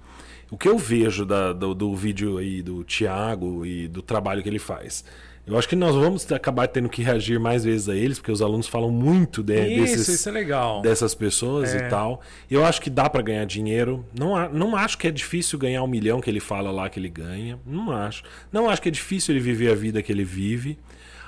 o 0.49 0.57
que 0.57 0.69
eu 0.69 0.77
vejo 0.77 1.25
da- 1.25 1.51
do, 1.51 1.73
do 1.75 1.93
vídeo 1.93 2.37
aí 2.37 2.61
do 2.61 2.85
Tiago 2.85 3.65
e 3.65 3.89
do 3.89 4.01
trabalho 4.01 4.41
que 4.41 4.47
ele 4.47 4.59
faz? 4.59 5.03
Eu 5.45 5.57
acho 5.57 5.67
que 5.67 5.75
nós 5.75 5.95
vamos 5.95 6.31
acabar 6.31 6.67
tendo 6.67 6.87
que 6.87 7.01
reagir 7.01 7.39
mais 7.39 7.63
vezes 7.63 7.89
a 7.89 7.95
eles, 7.95 8.19
porque 8.19 8.31
os 8.31 8.41
alunos 8.41 8.67
falam 8.67 8.91
muito 8.91 9.41
de, 9.41 9.59
isso, 9.67 9.81
desses, 9.81 10.07
isso 10.07 10.29
é 10.29 10.31
legal. 10.31 10.81
dessas 10.81 11.15
pessoas 11.15 11.73
É. 11.73 11.77
e 11.87 11.89
tal. 11.89 12.21
Eu 12.49 12.63
acho 12.63 12.79
que 12.79 12.89
dá 12.89 13.09
para 13.09 13.21
ganhar 13.21 13.45
dinheiro. 13.45 14.05
Não, 14.17 14.49
não 14.49 14.75
acho 14.75 14.97
que 14.97 15.07
é 15.07 15.11
difícil 15.11 15.57
ganhar 15.57 15.81
um 15.83 15.87
milhão 15.87 16.21
que 16.21 16.29
ele 16.29 16.39
fala 16.39 16.71
lá 16.71 16.89
que 16.89 16.99
ele 16.99 17.09
ganha. 17.09 17.59
Não 17.65 17.91
acho. 17.91 18.23
Não 18.51 18.69
acho 18.69 18.81
que 18.81 18.89
é 18.89 18.91
difícil 18.91 19.33
ele 19.33 19.43
viver 19.43 19.71
a 19.71 19.75
vida 19.75 20.01
que 20.01 20.11
ele 20.11 20.23
vive. 20.23 20.77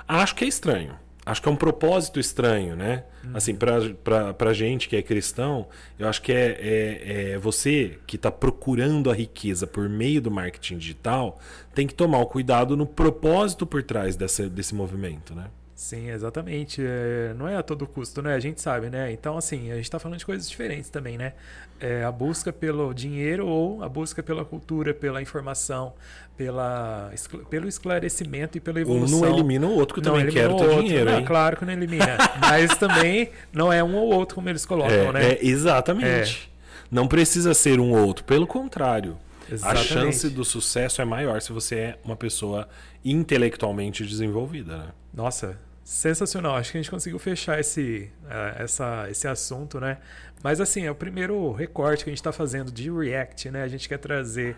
Acho 0.06 0.34
que 0.34 0.44
é 0.44 0.48
estranho. 0.48 0.94
Acho 1.26 1.40
que 1.40 1.48
é 1.48 1.52
um 1.52 1.56
propósito 1.56 2.20
estranho, 2.20 2.76
né? 2.76 3.04
Assim, 3.32 3.54
pra, 3.54 3.80
pra, 4.02 4.34
pra 4.34 4.52
gente 4.52 4.88
que 4.88 4.96
é 4.96 5.02
cristão, 5.02 5.66
eu 5.98 6.06
acho 6.06 6.20
que 6.20 6.30
é, 6.30 6.58
é, 6.60 7.30
é 7.32 7.38
você 7.38 7.98
que 8.06 8.16
está 8.16 8.30
procurando 8.30 9.10
a 9.10 9.14
riqueza 9.14 9.66
por 9.66 9.88
meio 9.88 10.20
do 10.20 10.30
marketing 10.30 10.76
digital, 10.76 11.38
tem 11.74 11.86
que 11.86 11.94
tomar 11.94 12.18
o 12.18 12.26
cuidado 12.26 12.76
no 12.76 12.86
propósito 12.86 13.66
por 13.66 13.82
trás 13.82 14.16
dessa, 14.16 14.48
desse 14.48 14.74
movimento, 14.74 15.34
né? 15.34 15.46
Sim, 15.74 16.08
exatamente. 16.10 16.80
É, 16.84 17.34
não 17.36 17.48
é 17.48 17.56
a 17.56 17.62
todo 17.62 17.84
custo, 17.86 18.22
né? 18.22 18.34
A 18.34 18.38
gente 18.40 18.60
sabe, 18.60 18.88
né? 18.88 19.10
Então, 19.12 19.36
assim, 19.36 19.72
a 19.72 19.74
gente 19.74 19.84
está 19.84 19.98
falando 19.98 20.18
de 20.18 20.24
coisas 20.26 20.48
diferentes 20.48 20.88
também, 20.88 21.18
né? 21.18 21.32
É, 21.80 22.04
a 22.04 22.12
busca 22.12 22.52
pelo 22.52 22.94
dinheiro 22.94 23.46
ou 23.46 23.82
a 23.82 23.88
busca 23.88 24.22
pela 24.22 24.44
cultura, 24.44 24.94
pela 24.94 25.20
informação, 25.20 25.92
pela, 26.36 27.10
pelo 27.50 27.66
esclarecimento 27.66 28.56
e 28.56 28.60
pela 28.60 28.78
Um 28.78 28.82
evolução. 28.82 29.20
não 29.20 29.28
elimina 29.28 29.66
o 29.66 29.74
outro, 29.74 29.94
que 29.94 30.00
eu 30.08 30.12
Não 30.12 30.18
também 30.20 30.32
quero 30.32 30.54
o 30.54 30.58
ter 30.58 30.80
dinheiro, 30.82 31.10
Não? 31.10 31.24
Claro 31.24 31.56
que 31.56 31.64
não 31.64 31.72
elimina. 31.72 32.16
Mas 32.40 32.76
também 32.78 33.30
não 33.52 33.72
é 33.72 33.82
um 33.82 33.96
ou 33.96 34.12
outro, 34.14 34.36
como 34.36 34.48
eles 34.48 34.64
colocam, 34.64 34.94
É, 35.08 35.12
né? 35.12 35.32
é, 35.32 35.38
exatamente. 35.44 36.50
Não 36.88 37.08
precisa 37.08 37.52
ser 37.52 37.80
um 37.80 37.90
ou 37.90 38.06
outro. 38.06 38.24
Pelo 38.24 38.46
contrário. 38.46 39.16
A 39.50 39.54
Exatamente. 39.54 39.86
chance 39.88 40.30
do 40.30 40.44
sucesso 40.44 41.02
é 41.02 41.04
maior 41.04 41.42
se 41.42 41.52
você 41.52 41.74
é 41.76 41.98
uma 42.04 42.14
pessoa 42.16 42.68
intelectualmente 43.04 44.04
desenvolvida, 44.06 44.76
né? 44.78 44.84
Nossa, 45.14 45.56
sensacional. 45.84 46.56
Acho 46.56 46.72
que 46.72 46.78
a 46.78 46.80
gente 46.82 46.90
conseguiu 46.90 47.18
fechar 47.18 47.60
esse, 47.60 48.10
eh, 48.28 48.54
essa, 48.58 49.06
esse 49.10 49.28
assunto, 49.28 49.78
né? 49.78 49.98
Mas 50.42 50.60
assim, 50.60 50.84
é 50.84 50.90
o 50.90 50.94
primeiro 50.94 51.52
recorte 51.52 52.04
que 52.04 52.10
a 52.10 52.12
gente 52.12 52.18
está 52.20 52.32
fazendo 52.32 52.70
de 52.72 52.90
React, 52.90 53.50
né? 53.50 53.62
A 53.62 53.68
gente 53.68 53.88
quer 53.88 53.98
trazer 53.98 54.56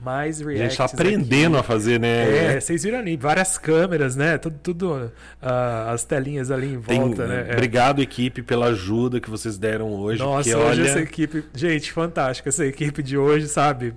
mais 0.00 0.40
A 0.40 0.44
Reacts. 0.44 0.62
gente 0.62 0.76
tá 0.76 0.84
aprendendo 0.84 1.58
a 1.58 1.62
fazer, 1.62 1.98
né? 2.00 2.54
É, 2.54 2.60
vocês 2.60 2.84
viram 2.84 2.98
ali, 2.98 3.16
várias 3.16 3.58
câmeras, 3.58 4.14
né? 4.16 4.38
Tudo, 4.38 4.58
tudo 4.62 5.12
ah, 5.42 5.90
as 5.92 6.04
telinhas 6.04 6.50
ali 6.50 6.74
em 6.74 6.80
Tem- 6.80 7.00
volta, 7.00 7.26
né? 7.26 7.46
É. 7.50 7.52
Obrigado, 7.52 8.00
equipe, 8.00 8.42
pela 8.42 8.66
ajuda 8.66 9.20
que 9.20 9.28
vocês 9.28 9.58
deram 9.58 9.90
hoje. 9.92 10.20
Nossa, 10.22 10.56
hoje 10.56 10.80
olha, 10.80 10.88
essa 10.88 11.00
equipe. 11.00 11.44
Gente, 11.54 11.92
fantástica. 11.92 12.48
Essa 12.48 12.64
equipe 12.64 13.02
de 13.02 13.18
hoje, 13.18 13.48
sabe? 13.48 13.94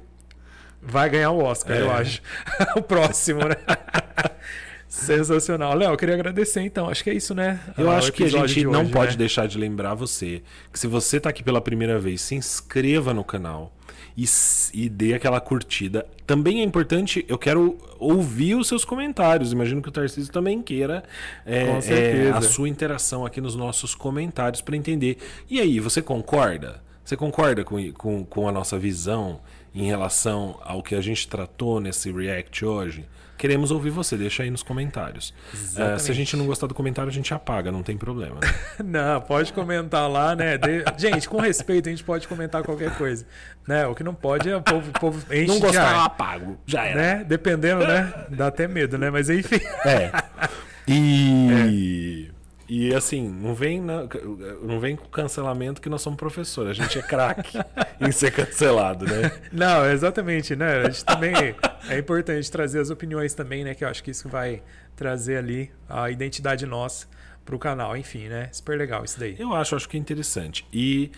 Vai 0.81 1.09
ganhar 1.11 1.29
o 1.31 1.43
Oscar, 1.43 1.77
É. 1.77 1.81
eu 1.81 1.91
acho. 1.91 2.21
o 2.75 2.81
próximo, 2.81 3.41
né? 3.47 3.55
Sensacional. 4.91 5.73
Léo, 5.73 5.91
eu 5.93 5.97
queria 5.97 6.15
agradecer 6.15 6.59
então. 6.61 6.89
Acho 6.89 7.01
que 7.01 7.09
é 7.09 7.13
isso, 7.13 7.33
né? 7.33 7.61
Eu 7.77 7.89
Ah, 7.89 7.97
acho 7.97 8.11
que 8.11 8.25
a 8.25 8.27
gente 8.27 8.65
não 8.65 8.81
hoje, 8.81 8.91
pode 8.91 9.11
né? 9.11 9.17
deixar 9.19 9.47
de 9.47 9.57
lembrar 9.57 9.93
você 9.93 10.43
que 10.71 10.77
se 10.77 10.85
você 10.85 11.17
tá 11.17 11.29
aqui 11.29 11.41
pela 11.41 11.61
primeira 11.61 11.97
vez, 11.97 12.19
se 12.19 12.35
inscreva 12.35 13.13
no 13.13 13.23
canal 13.23 13.71
e, 14.17 14.25
e 14.73 14.89
dê 14.89 15.13
aquela 15.13 15.39
curtida. 15.39 16.05
Também 16.27 16.59
é 16.59 16.63
importante, 16.63 17.25
eu 17.29 17.37
quero 17.37 17.77
ouvir 17.99 18.55
os 18.55 18.67
seus 18.67 18.83
comentários. 18.83 19.53
Imagino 19.53 19.81
que 19.81 19.87
o 19.87 19.91
Tarcísio 19.93 20.31
também 20.31 20.61
queira 20.61 21.03
é, 21.45 21.63
é, 21.87 22.31
a 22.31 22.41
sua 22.41 22.67
interação 22.67 23.25
aqui 23.25 23.39
nos 23.39 23.55
nossos 23.55 23.95
comentários 23.95 24.61
para 24.61 24.75
entender. 24.75 25.17
E 25.49 25.61
aí, 25.61 25.79
você 25.79 26.01
concorda? 26.01 26.81
Você 27.03 27.17
concorda 27.17 27.63
com, 27.63 27.91
com, 27.93 28.23
com 28.25 28.47
a 28.47 28.51
nossa 28.51 28.77
visão 28.77 29.41
em 29.73 29.85
relação 29.85 30.59
ao 30.63 30.81
que 30.83 30.95
a 30.95 31.01
gente 31.01 31.27
tratou 31.27 31.79
nesse 31.79 32.11
React 32.11 32.65
hoje? 32.65 33.05
Queremos 33.37 33.71
ouvir 33.71 33.89
você, 33.89 34.15
deixa 34.15 34.43
aí 34.43 34.51
nos 34.51 34.61
comentários. 34.61 35.33
Eh, 35.75 35.97
se 35.97 36.11
a 36.11 36.13
gente 36.13 36.37
não 36.37 36.45
gostar 36.45 36.67
do 36.67 36.75
comentário, 36.75 37.09
a 37.09 37.13
gente 37.13 37.33
apaga, 37.33 37.71
não 37.71 37.81
tem 37.81 37.97
problema. 37.97 38.35
né? 38.39 38.53
Não, 38.85 39.19
pode 39.19 39.51
comentar 39.51 40.07
lá, 40.07 40.35
né? 40.35 40.59
De- 40.59 40.83
Gente, 40.95 41.27
com 41.27 41.39
respeito, 41.39 41.89
a 41.89 41.91
gente 41.91 42.03
pode 42.03 42.27
comentar 42.27 42.61
qualquer 42.61 42.95
coisa. 42.97 43.25
Né? 43.67 43.87
O 43.87 43.95
que 43.95 44.03
não 44.03 44.13
pode 44.13 44.47
é 44.47 44.55
o 44.55 44.61
povo, 44.61 44.91
o 44.91 44.93
povo 44.93 45.33
enche 45.33 45.47
não 45.47 45.59
gostar, 45.59 45.91
eu 45.95 46.01
apago. 46.01 46.57
Já 46.67 46.83
era. 46.85 46.95
né? 47.01 47.23
Dependendo, 47.23 47.79
né? 47.87 48.13
Dá 48.29 48.45
até 48.47 48.67
medo, 48.67 48.99
né? 48.99 49.09
Mas 49.09 49.27
enfim. 49.27 49.59
É. 49.85 50.11
E. 50.87 52.30
E 52.73 52.95
assim, 52.95 53.27
não 53.27 53.53
vem, 53.53 53.81
na- 53.81 54.07
não 54.61 54.79
vem 54.79 54.95
com 54.95 55.05
cancelamento 55.09 55.81
que 55.81 55.89
nós 55.89 56.01
somos 56.01 56.17
professores. 56.17 56.79
A 56.79 56.83
gente 56.83 56.97
é 56.97 57.01
craque 57.01 57.57
em 57.99 58.13
ser 58.13 58.31
cancelado, 58.31 59.03
né? 59.05 59.29
Não, 59.51 59.85
exatamente, 59.91 60.55
né? 60.55 60.83
A 60.83 60.89
gente 60.89 61.03
também 61.03 61.33
é 61.89 61.99
importante 61.99 62.49
trazer 62.49 62.79
as 62.79 62.89
opiniões 62.89 63.33
também, 63.33 63.65
né? 63.65 63.75
Que 63.75 63.83
eu 63.83 63.89
acho 63.89 64.01
que 64.01 64.11
isso 64.11 64.29
vai 64.29 64.63
trazer 64.95 65.35
ali 65.35 65.69
a 65.89 66.09
identidade 66.09 66.65
nossa 66.65 67.07
pro 67.43 67.59
canal. 67.59 67.97
Enfim, 67.97 68.29
né? 68.29 68.47
Super 68.53 68.77
legal 68.77 69.03
isso 69.03 69.19
daí. 69.19 69.35
Eu 69.37 69.53
acho, 69.53 69.75
acho 69.75 69.89
que 69.89 69.97
é 69.97 69.99
interessante. 69.99 70.65
E 70.71 71.11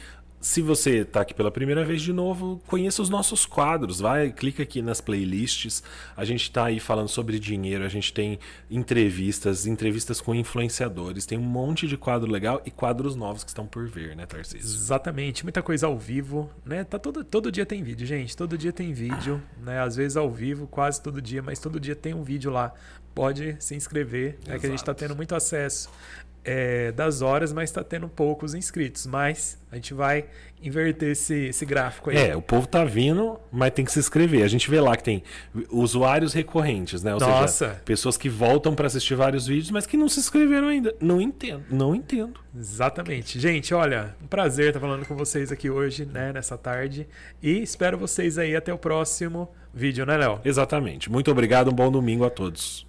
se 0.44 0.62
você 0.62 0.98
está 0.98 1.22
aqui 1.22 1.34
pela 1.34 1.50
primeira 1.50 1.86
vez 1.86 2.02
de 2.02 2.12
novo, 2.12 2.62
conheça 2.68 3.02
os 3.02 3.10
nossos 3.10 3.46
quadros. 3.46 4.02
Vai, 4.02 4.30
clica 4.30 4.62
aqui 4.62 4.82
nas 4.82 5.00
playlists. 5.00 5.82
A 6.18 6.26
gente 6.26 6.44
está 6.44 6.66
aí 6.66 6.82
falando 6.82 7.08
sobre 7.08 7.40
dinheiro, 7.40 7.86
a 7.86 7.88
gente 7.88 8.12
tem 8.12 8.38
entrevistas, 8.70 9.66
entrevistas 9.66 10.20
com 10.20 10.36
influenciadores, 10.36 11.26
tem 11.26 11.38
um 11.38 11.44
monte 11.44 11.88
de 11.88 11.96
quadro 11.96 12.30
legal 12.30 12.62
e 12.66 12.72
quadros 12.72 13.16
novos 13.16 13.42
que 13.42 13.52
estão 13.52 13.66
por 13.66 13.88
vir, 13.88 14.18
né, 14.18 14.26
Tarcísio? 14.26 14.68
Exatamente, 14.68 15.44
muita 15.44 15.62
coisa 15.62 15.88
ao 15.88 15.98
vivo, 15.98 16.52
né? 16.66 16.84
Tá 16.84 17.00
todo, 17.00 17.24
todo 17.24 17.50
dia 17.50 17.66
tem 17.66 17.82
vídeo, 17.82 18.06
gente. 18.06 18.36
Todo 18.36 18.58
dia 18.58 18.74
tem 18.74 18.92
vídeo, 18.92 19.42
né? 19.64 19.80
Às 19.80 19.96
vezes 19.96 20.18
ao 20.18 20.30
vivo, 20.30 20.68
quase 20.68 21.02
todo 21.02 21.22
dia, 21.22 21.42
mas 21.42 21.58
todo 21.58 21.80
dia 21.80 21.96
tem 21.96 22.14
um 22.14 22.22
vídeo 22.22 22.52
lá. 22.52 22.74
Pode 23.16 23.56
se 23.60 23.76
inscrever. 23.76 24.38
É 24.46 24.60
que 24.60 24.66
a 24.66 24.70
gente 24.70 24.80
está 24.80 24.94
tendo 24.94 25.16
muito 25.16 25.34
acesso 25.36 25.90
é, 26.44 26.92
das 26.92 27.22
horas, 27.22 27.54
mas 27.54 27.70
está 27.70 27.84
tendo 27.84 28.08
poucos 28.08 28.54
inscritos. 28.54 29.06
Mas 29.06 29.58
a 29.72 29.76
gente 29.76 29.94
vai 29.94 30.26
inverter 30.62 31.12
esse, 31.12 31.48
esse 31.48 31.66
gráfico 31.66 32.10
aí. 32.10 32.18
É, 32.18 32.36
o 32.36 32.42
povo 32.42 32.68
tá 32.68 32.84
vindo, 32.86 33.40
mas 33.52 33.72
tem 33.72 33.84
que 33.84 33.92
se 33.92 34.00
inscrever. 34.00 34.44
A 34.44 34.48
gente 34.48 34.70
vê 34.70 34.80
lá 34.80 34.96
que 34.96 35.04
tem 35.04 35.24
usuários 35.70 36.34
recorrentes, 36.34 37.04
né? 37.04 37.14
Ou 37.14 37.20
Nossa. 37.20 37.70
seja, 37.70 37.82
pessoas 37.84 38.18
que 38.18 38.30
voltam 38.30 38.74
para 38.74 38.88
assistir 38.88 39.16
vários 39.16 39.48
vídeos, 39.48 39.72
mas 39.72 39.86
que 39.86 39.98
não 39.98 40.08
se 40.08 40.20
inscreveram 40.20 40.68
ainda. 40.68 40.96
Não 41.02 41.20
entendo, 41.20 41.66
não 41.70 41.94
entendo. 41.94 42.40
Exatamente. 42.58 43.40
Gente, 43.40 43.74
olha, 43.74 44.16
um 44.24 44.28
prazer 44.28 44.68
estar 44.68 44.80
falando 44.80 45.06
com 45.06 45.16
vocês 45.16 45.52
aqui 45.52 45.70
hoje, 45.70 46.06
né? 46.06 46.32
Nessa 46.32 46.58
tarde. 46.58 47.08
E 47.42 47.62
espero 47.62 47.98
vocês 47.98 48.38
aí 48.38 48.56
até 48.56 48.74
o 48.74 48.78
próximo 48.78 49.50
vídeo, 49.74 50.06
né, 50.06 50.18
Léo? 50.18 50.40
Exatamente. 50.46 51.12
Muito 51.12 51.30
obrigado, 51.32 51.72
um 51.72 51.74
bom 51.74 51.92
domingo 51.92 52.24
a 52.24 52.30
todos. 52.30 52.86